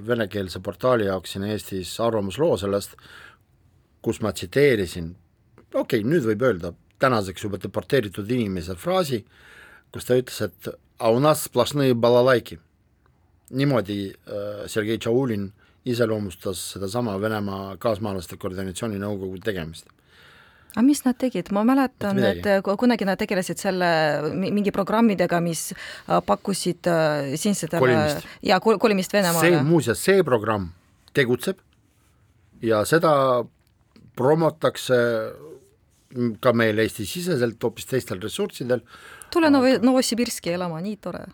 [0.08, 2.98] venekeelse portaali jaoks siin Eestis arvamusloo sellest,
[4.06, 5.10] kus ma tsiteerisin,
[5.74, 9.23] okei okay,, nüüd võib öelda, tänaseks juba deporteeritud inimese fraasi,
[9.94, 10.69] kus ta ütles, et
[11.00, 12.60] a u nas splašnõi balalaiki.
[13.56, 15.52] niimoodi äh, Sergei Tšaulin
[15.86, 19.92] iseloomustas sedasama Venemaa kaasmaalaste koordinatsiooni nõukogu tegemist
[20.75, 23.88] aga mis nad tegid, ma mäletan, et kunagi nad tegelesid selle
[24.36, 28.00] mingi programmidega, mis äh, pakkusid äh, siinsetele
[28.44, 29.54] ja kolimist Venemaale.
[29.54, 30.73] see muuseas, see programm
[31.15, 31.62] tegutseb
[32.62, 33.46] ja seda
[34.16, 35.00] promotakse
[36.42, 38.86] ka meil Eesti-siseselt hoopis teistel ressurssidel.
[39.34, 41.26] tule Novo-, Novosibirski elama, nii tore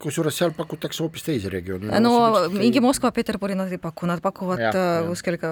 [0.00, 2.00] kusjuures seal pakutakse hoopis teisi regioone.
[2.00, 2.12] no
[2.54, 5.50] mingi Moskva-Peterburi nad ei paku, nad pakuvad ja, äh, kuskil ka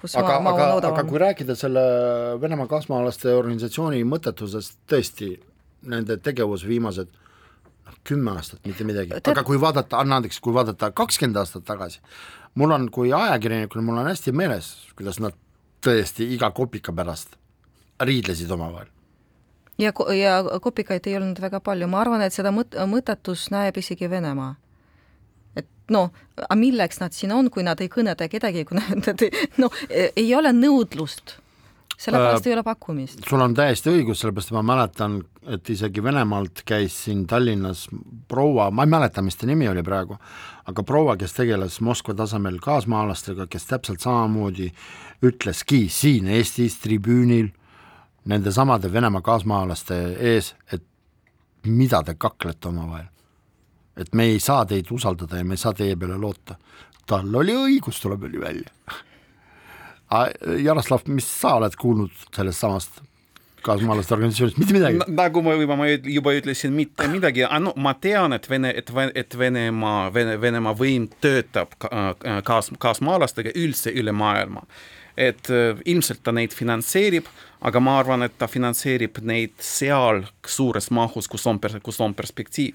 [0.00, 1.82] kus aga, aga, aga kui rääkida selle
[2.40, 5.34] Venemaa kaasmaalaste organisatsiooni mõttetusest, tõesti,
[5.88, 7.12] nende tegevus viimased
[8.04, 12.00] kümme aastat, mitte midagi, aga kui vaadata, anna andeks, kui vaadata kakskümmend aastat tagasi,
[12.60, 15.36] mul on kui ajakirjanikul, mul on hästi meeles, kuidas nad
[15.84, 17.36] tõesti iga kopika pärast
[18.00, 18.90] riidlesid omavahel.
[19.78, 24.10] Ja, ja kopikaid ei olnud väga palju, ma arvan, et seda mõt-, mõttetust näeb isegi
[24.10, 24.54] Venemaa.
[25.92, 29.24] Noh, aga milleks nad siin on, kui nad ei kõneta kedagi, kui nad,
[29.62, 31.36] noh, ei ole nõudlust
[31.98, 33.22] sellepärast äh, ei ole pakkumist.
[33.28, 37.86] sul on täiesti õigus, sellepärast ma mäletan, et isegi Venemaalt käis siin Tallinnas
[38.28, 40.18] proua, ma ei mäleta, mis ta nimi oli praegu,
[40.66, 44.70] aga proua, kes tegeles Moskva tasemel kaasmaalastega, kes täpselt samamoodi
[45.24, 47.50] ütleski siin Eestis tribüünil
[48.24, 50.00] nendesamade Venemaa kaasmaalaste
[50.32, 50.84] ees, et
[51.64, 53.10] mida te kaklete omavahel
[53.96, 56.56] et me ei saa teid usaldada ja me ei saa teie peale loota.
[57.06, 58.70] tal oli õigus, tuleb välja.
[60.64, 63.02] Jaroslav, mis sa oled kuulnud sellest samast
[63.64, 65.14] kaasmaalaste organisatsioonist, mitte midagi N?
[65.16, 69.38] nagu ma juba, ma juba ütlesin, mitte midagi, no ma tean, et Vene, et, et
[69.38, 74.66] Venemaa, Vene, Venemaa võim töötab kaas, kaasmaalastega üldse üle maailma.
[75.16, 77.28] et äh, ilmselt ta neid finantseerib,
[77.62, 82.74] aga ma arvan, et ta finantseerib neid seal suures mahus, kus on, kus on perspektiiv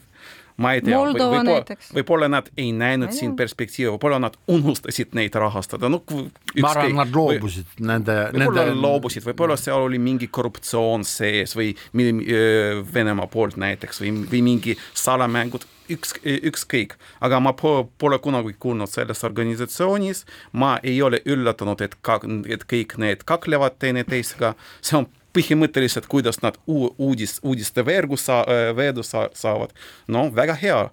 [0.60, 1.64] ma ei tea, võib-olla
[1.96, 6.96] võib võib nad ei näinud siin perspektiivi, võib-olla nad unustasid neid rahastada, no ma arvan,
[7.00, 8.78] nad loobusid või, nende võib-olla nende...
[8.84, 11.74] loobusid, võib-olla seal oli mingi korruptsioon sees või
[12.94, 16.96] Venemaa poolt näiteks või, või mingi salamängud, üks, ükskõik,
[17.26, 22.98] aga ma pole kunagi kuulnud selles organisatsioonis, ma ei ole üllatunud, et ka, et kõik
[23.02, 25.10] need kaklevad teineteisega, see on
[25.40, 29.74] põhimõtteliselt, kuidas nad uudis, uudiste veergu saa-, veedu saa-, saavad.
[30.08, 30.90] no väga hea,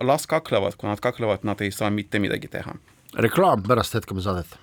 [0.00, 2.76] las kaklevad, kui nad kaklevad, nad ei saa mitte midagi teha.
[3.14, 4.58] reklaam, pärast jätkame saadet.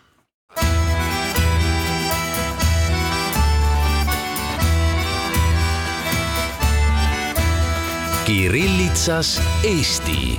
[8.29, 10.37] Kirillitsas Eesti.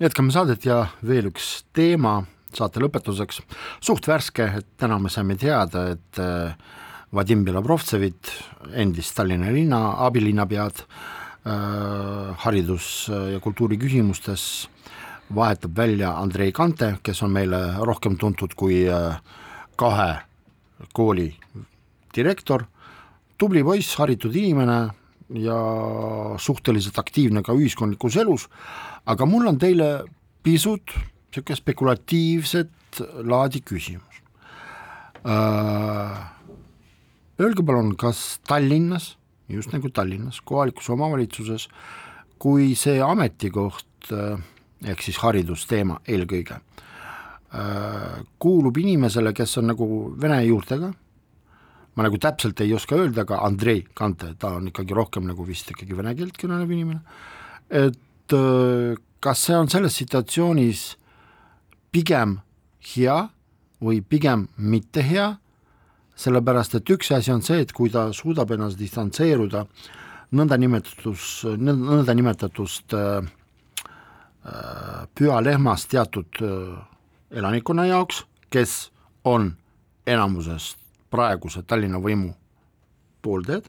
[0.00, 2.22] jätkame saadet ja veel üks teema
[2.56, 3.42] saate lõpetuseks,
[3.84, 6.54] suht värske, et täna me saime teada, et äh,
[7.14, 8.32] Vadim Belobrovtsevit,
[8.74, 14.68] endist Tallinna linna abilinnapead äh, haridus- ja kultuuriküsimustes,
[15.34, 19.18] vahetab välja Andrei Kante, kes on meile rohkem tuntud kui äh,
[19.76, 20.12] kahe
[20.94, 21.30] kooli
[22.16, 22.64] direktor,
[23.38, 24.78] tubli poiss, haritud inimene
[25.42, 25.58] ja
[26.38, 28.46] suhteliselt aktiivne ka ühiskondlikus elus,
[29.06, 29.90] aga mul on teile
[30.46, 30.94] pisut
[31.36, 34.22] niisugune spekulatiivset laadi küsimus.
[35.26, 36.18] Äh,
[37.40, 39.16] öelge palun, kas Tallinnas,
[39.48, 41.68] just nagu Tallinnas, kohalikus omavalitsuses,
[42.38, 44.38] kui see ametikoht äh,
[44.86, 46.60] ehk siis haridusteema eelkõige,
[47.52, 49.88] äh, kuulub inimesele, kes on nagu
[50.20, 50.92] vene juurtega,
[51.96, 55.70] ma nagu täpselt ei oska öelda, aga Andrei Kante, ta on ikkagi rohkem nagu vist
[55.72, 57.00] ikkagi vene keelt kõnelev inimene,
[57.72, 57.92] et
[59.22, 60.82] kas see on selles situatsioonis
[61.96, 62.40] pigem
[62.92, 63.16] hea
[63.80, 65.30] või pigem mitte hea,
[66.16, 69.64] sellepärast et üks asi on see, et kui ta suudab ennast distantseeruda
[70.36, 73.28] nõndanimetatus, nõndanimitatust äh,
[74.44, 76.76] äh, pühalehmast teatud äh,
[77.36, 78.90] elanikkonna jaoks, kes
[79.24, 79.54] on
[80.06, 80.74] enamuses
[81.12, 82.34] praeguse Tallinna võimu
[83.24, 83.68] pooldajad,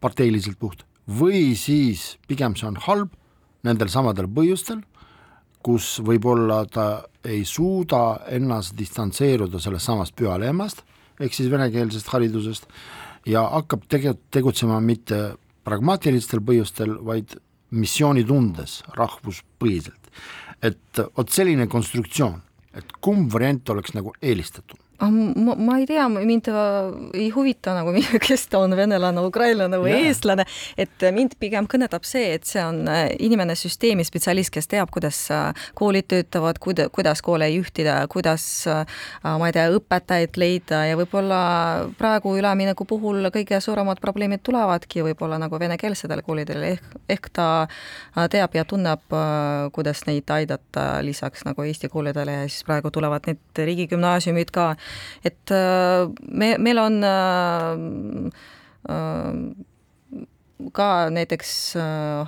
[0.00, 3.14] parteiliselt puht, või siis pigem see on halb
[3.66, 4.84] nendel samadel põhjustel
[5.66, 6.86] kus võib-olla ta
[7.26, 10.84] ei suuda ennast distantseeruda sellest samast pühalehmast,
[11.18, 12.68] ehk siis venekeelsest haridusest,
[13.26, 15.34] ja hakkab tege-, tegutsema mitte
[15.66, 17.34] pragmaatilistel põhjustel, vaid
[17.74, 20.02] missioonitundes, rahvuspõhiselt.
[20.62, 22.38] et vot selline konstruktsioon,
[22.74, 24.78] et kumb variant oleks nagu eelistatud?
[24.98, 26.46] Ah, ma, ma ei tea, mind
[27.12, 27.92] ei huvita nagu,
[28.26, 30.06] kes ta on, venelane, ukrainlane või yeah.
[30.08, 30.46] eestlane,
[30.80, 35.18] et mind pigem kõnetab see, et see on äh, inimene, süsteemi spetsialist, kes teab, kuidas
[35.34, 38.86] äh, koolid töötavad, kuida-, kuidas koole juhtida, kuidas äh,
[39.26, 41.42] ma ei tea, õpetajaid leida ja võib-olla
[41.98, 47.50] praegu ülemineku puhul kõige suuremad probleemid tulevadki võib-olla nagu venekeelsetel koolidel, ehk, ehk ta
[48.32, 49.04] teab ja tunneb,
[49.76, 54.70] kuidas neid aidata lisaks nagu Eesti koolidele ja siis praegu tulevad need riigigümnaasiumid ka
[55.24, 57.72] et äh, me, meil on äh,
[58.90, 59.32] äh,
[60.72, 61.50] ka näiteks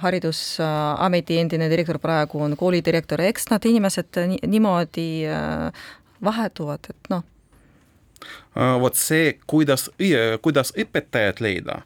[0.03, 5.09] Haridusameti endine direktor praegu on koolidirektor, eks nad inimesed niimoodi
[6.25, 7.25] vahetuvad, et noh
[8.59, 9.87] vot see, kuidas,
[10.43, 11.77] kuidas õpetajat leida,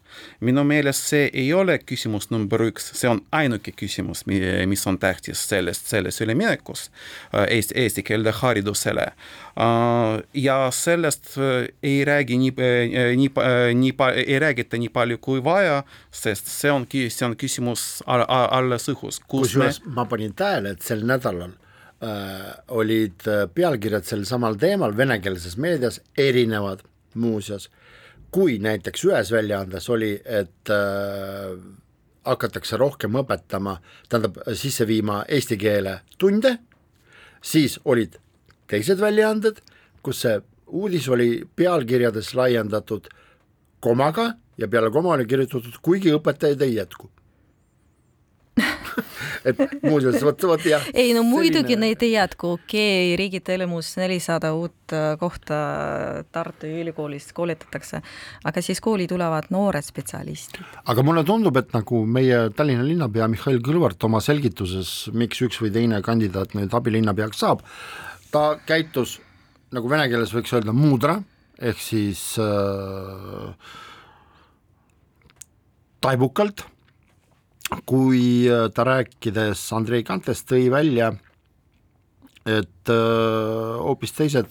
[0.41, 5.43] minu meelest see ei ole küsimus number üks, see on ainuke küsimus, mis on tähtis
[5.51, 6.87] sellest, selles üleminekus
[7.35, 9.11] äh, eesti, eesti keelde haridusele.
[9.13, 11.35] Äh, ja sellest
[11.83, 12.55] ei räägi nii,
[13.21, 13.33] nii,
[13.83, 19.21] nii, ei räägita nii palju kui vaja, sest see on, see on küsimus alles õhus.
[19.29, 19.99] kusjuures me...
[20.01, 21.53] ma panin tähele, et sel nädalal
[22.03, 26.83] äh, olid äh, pealkirjad sel samal teemal venekeelses meedias erinevad
[27.15, 27.69] muuseas,
[28.33, 31.55] kui näiteks ühes väljaandes oli, et äh,
[32.25, 33.77] hakatakse rohkem õpetama,
[34.09, 36.57] tähendab sisse viima eesti keele tunde,
[37.43, 38.19] siis olid
[38.71, 39.59] teised väljaanded,
[40.03, 40.39] kus see
[40.73, 43.11] uudis oli pealkirjades laiendatud
[43.83, 47.11] komaga ja peale koma oli kirjutatud, kuigi õpetajaid ei jätku
[49.49, 50.85] et muuseas, vot, vot jah.
[50.95, 51.93] ei no muidugi selline...
[51.93, 55.59] neid ei jätku, okei okay,, Riigi Telemus nelisada uut äh, kohta
[56.33, 58.03] Tartu Ülikoolis koolitatakse,
[58.45, 60.63] aga siis kooli tulevad noored spetsialistid.
[60.85, 65.73] aga mulle tundub, et nagu meie Tallinna linnapea Mihhail Kõlvart oma selgituses, miks üks või
[65.75, 67.65] teine kandidaat nüüd abilinnapeaks saab,
[68.33, 69.19] ta käitus
[69.73, 71.17] nagu vene keeles võiks öelda muudra,
[71.63, 73.73] ehk siis äh,
[76.03, 76.67] taibukalt
[77.87, 81.13] kui äh, ta rääkides Andrei Kantest tõi välja,
[82.47, 84.51] et äh, hoopis teised,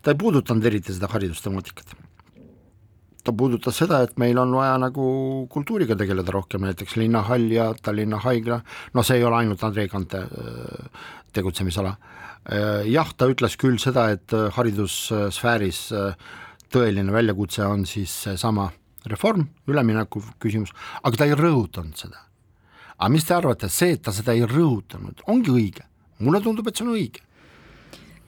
[0.00, 1.96] ta ei puudutanud eriti seda haridustemaatikat.
[3.20, 5.06] ta puudutas seda, et meil on vaja nagu
[5.52, 8.62] kultuuriga tegeleda rohkem, näiteks linnahall ja Tallinna haigla,
[8.94, 11.96] no see ei ole ainult Andrei Kante äh, tegutsemisala.
[12.88, 15.80] jah, ta ütles küll seda, et haridussfääris
[16.72, 18.70] tõeline väljakutse on siis seesama
[19.12, 20.72] reform, ülemineku küsimus,
[21.04, 22.29] aga ta ei rõhutanud seda
[23.00, 25.86] aga mis te arvate, see, et ta seda ei rõhutanud, ongi õige?
[26.20, 27.22] mulle tundub, et see on õige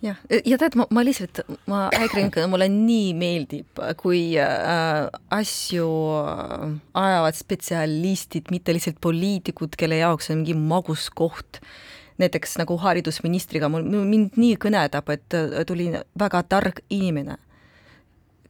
[0.03, 0.19] jah,
[0.49, 5.89] ja tead, ma, ma lihtsalt, ma ajakirjanikuna, mulle nii meeldib, kui äh, asju
[6.23, 6.67] äh,
[7.05, 11.63] ajavad spetsialistid, mitte lihtsalt poliitikud, kelle jaoks on mingi magus koht.
[12.21, 17.39] näiteks nagu haridusministriga, mul, mind nii kõnetab, et äh, tuli väga tark inimene,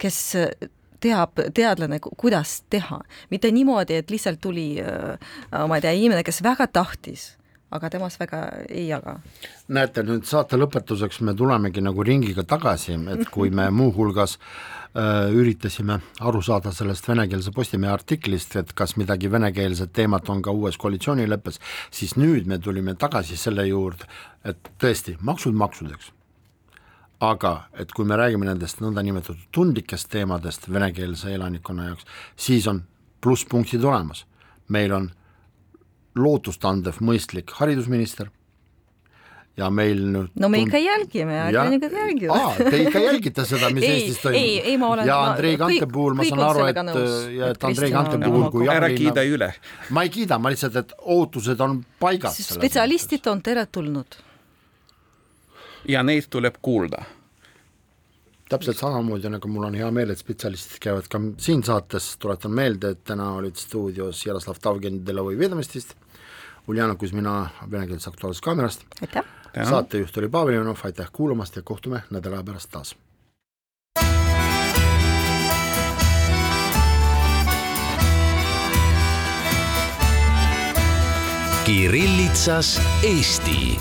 [0.02, 0.18] kes
[1.03, 3.00] teab teadlane, kuidas teha,
[3.30, 5.16] mitte niimoodi, et lihtsalt tuli äh,
[5.68, 7.32] ma ei tea, inimene, kes väga tahtis,
[7.72, 9.18] aga temast väga ei jaga.
[9.72, 15.98] näete, nüüd saate lõpetuseks me tulemegi nagu ringiga tagasi, et kui me muuhulgas äh, üritasime
[16.20, 21.61] aru saada sellest venekeelse Postimehe artiklist, et kas midagi venekeelset teemat on ka uues koalitsioonileppes,
[21.90, 24.09] siis nüüd me tulime tagasi selle juurde,
[24.44, 26.12] et tõesti, maksud maksudeks
[27.22, 32.06] aga et kui me räägime nendest nõndanimetatud tundlikest teemadest venekeelse elanikkonna jaoks,
[32.36, 32.82] siis on
[33.22, 34.26] plusspunktid olemas.
[34.72, 35.10] meil on
[36.16, 38.30] lootustandev mõistlik haridusminister
[39.56, 42.58] ja meil nüüd no me ikka jälgime, ajakirjanikud jälgivad.
[42.70, 44.38] Te ikka jälgite seda, mis ei, Eestis toimub?
[44.40, 46.82] ei, ei ma olen ja Andrei Kante puhul ma saan aru, et
[47.36, 49.52] ja et Andrei Kante puhul kui ära kiida üle.
[49.90, 52.40] ma ei kiida, ma lihtsalt, et ootused on paigas.
[52.56, 54.22] spetsialistid on teretulnud
[55.88, 57.04] ja neid tuleb kuulda.
[58.48, 62.90] täpselt samamoodi, nagu mul on hea meel, et spetsialistid käivad ka siin saates, tuletan meelde,
[62.92, 65.94] et täna olid stuudios Jaroslav Tavgen Delovõi Vedomistist,
[66.68, 68.84] Uljana Kuzmina venekeelsest Aktuaalsest Kaamerast,
[69.68, 72.96] saatejuht oli Pavel Ivanov, aitäh kuulamast ja kohtume nädala aja pärast taas.
[81.64, 83.78] Kirillitsas Eesti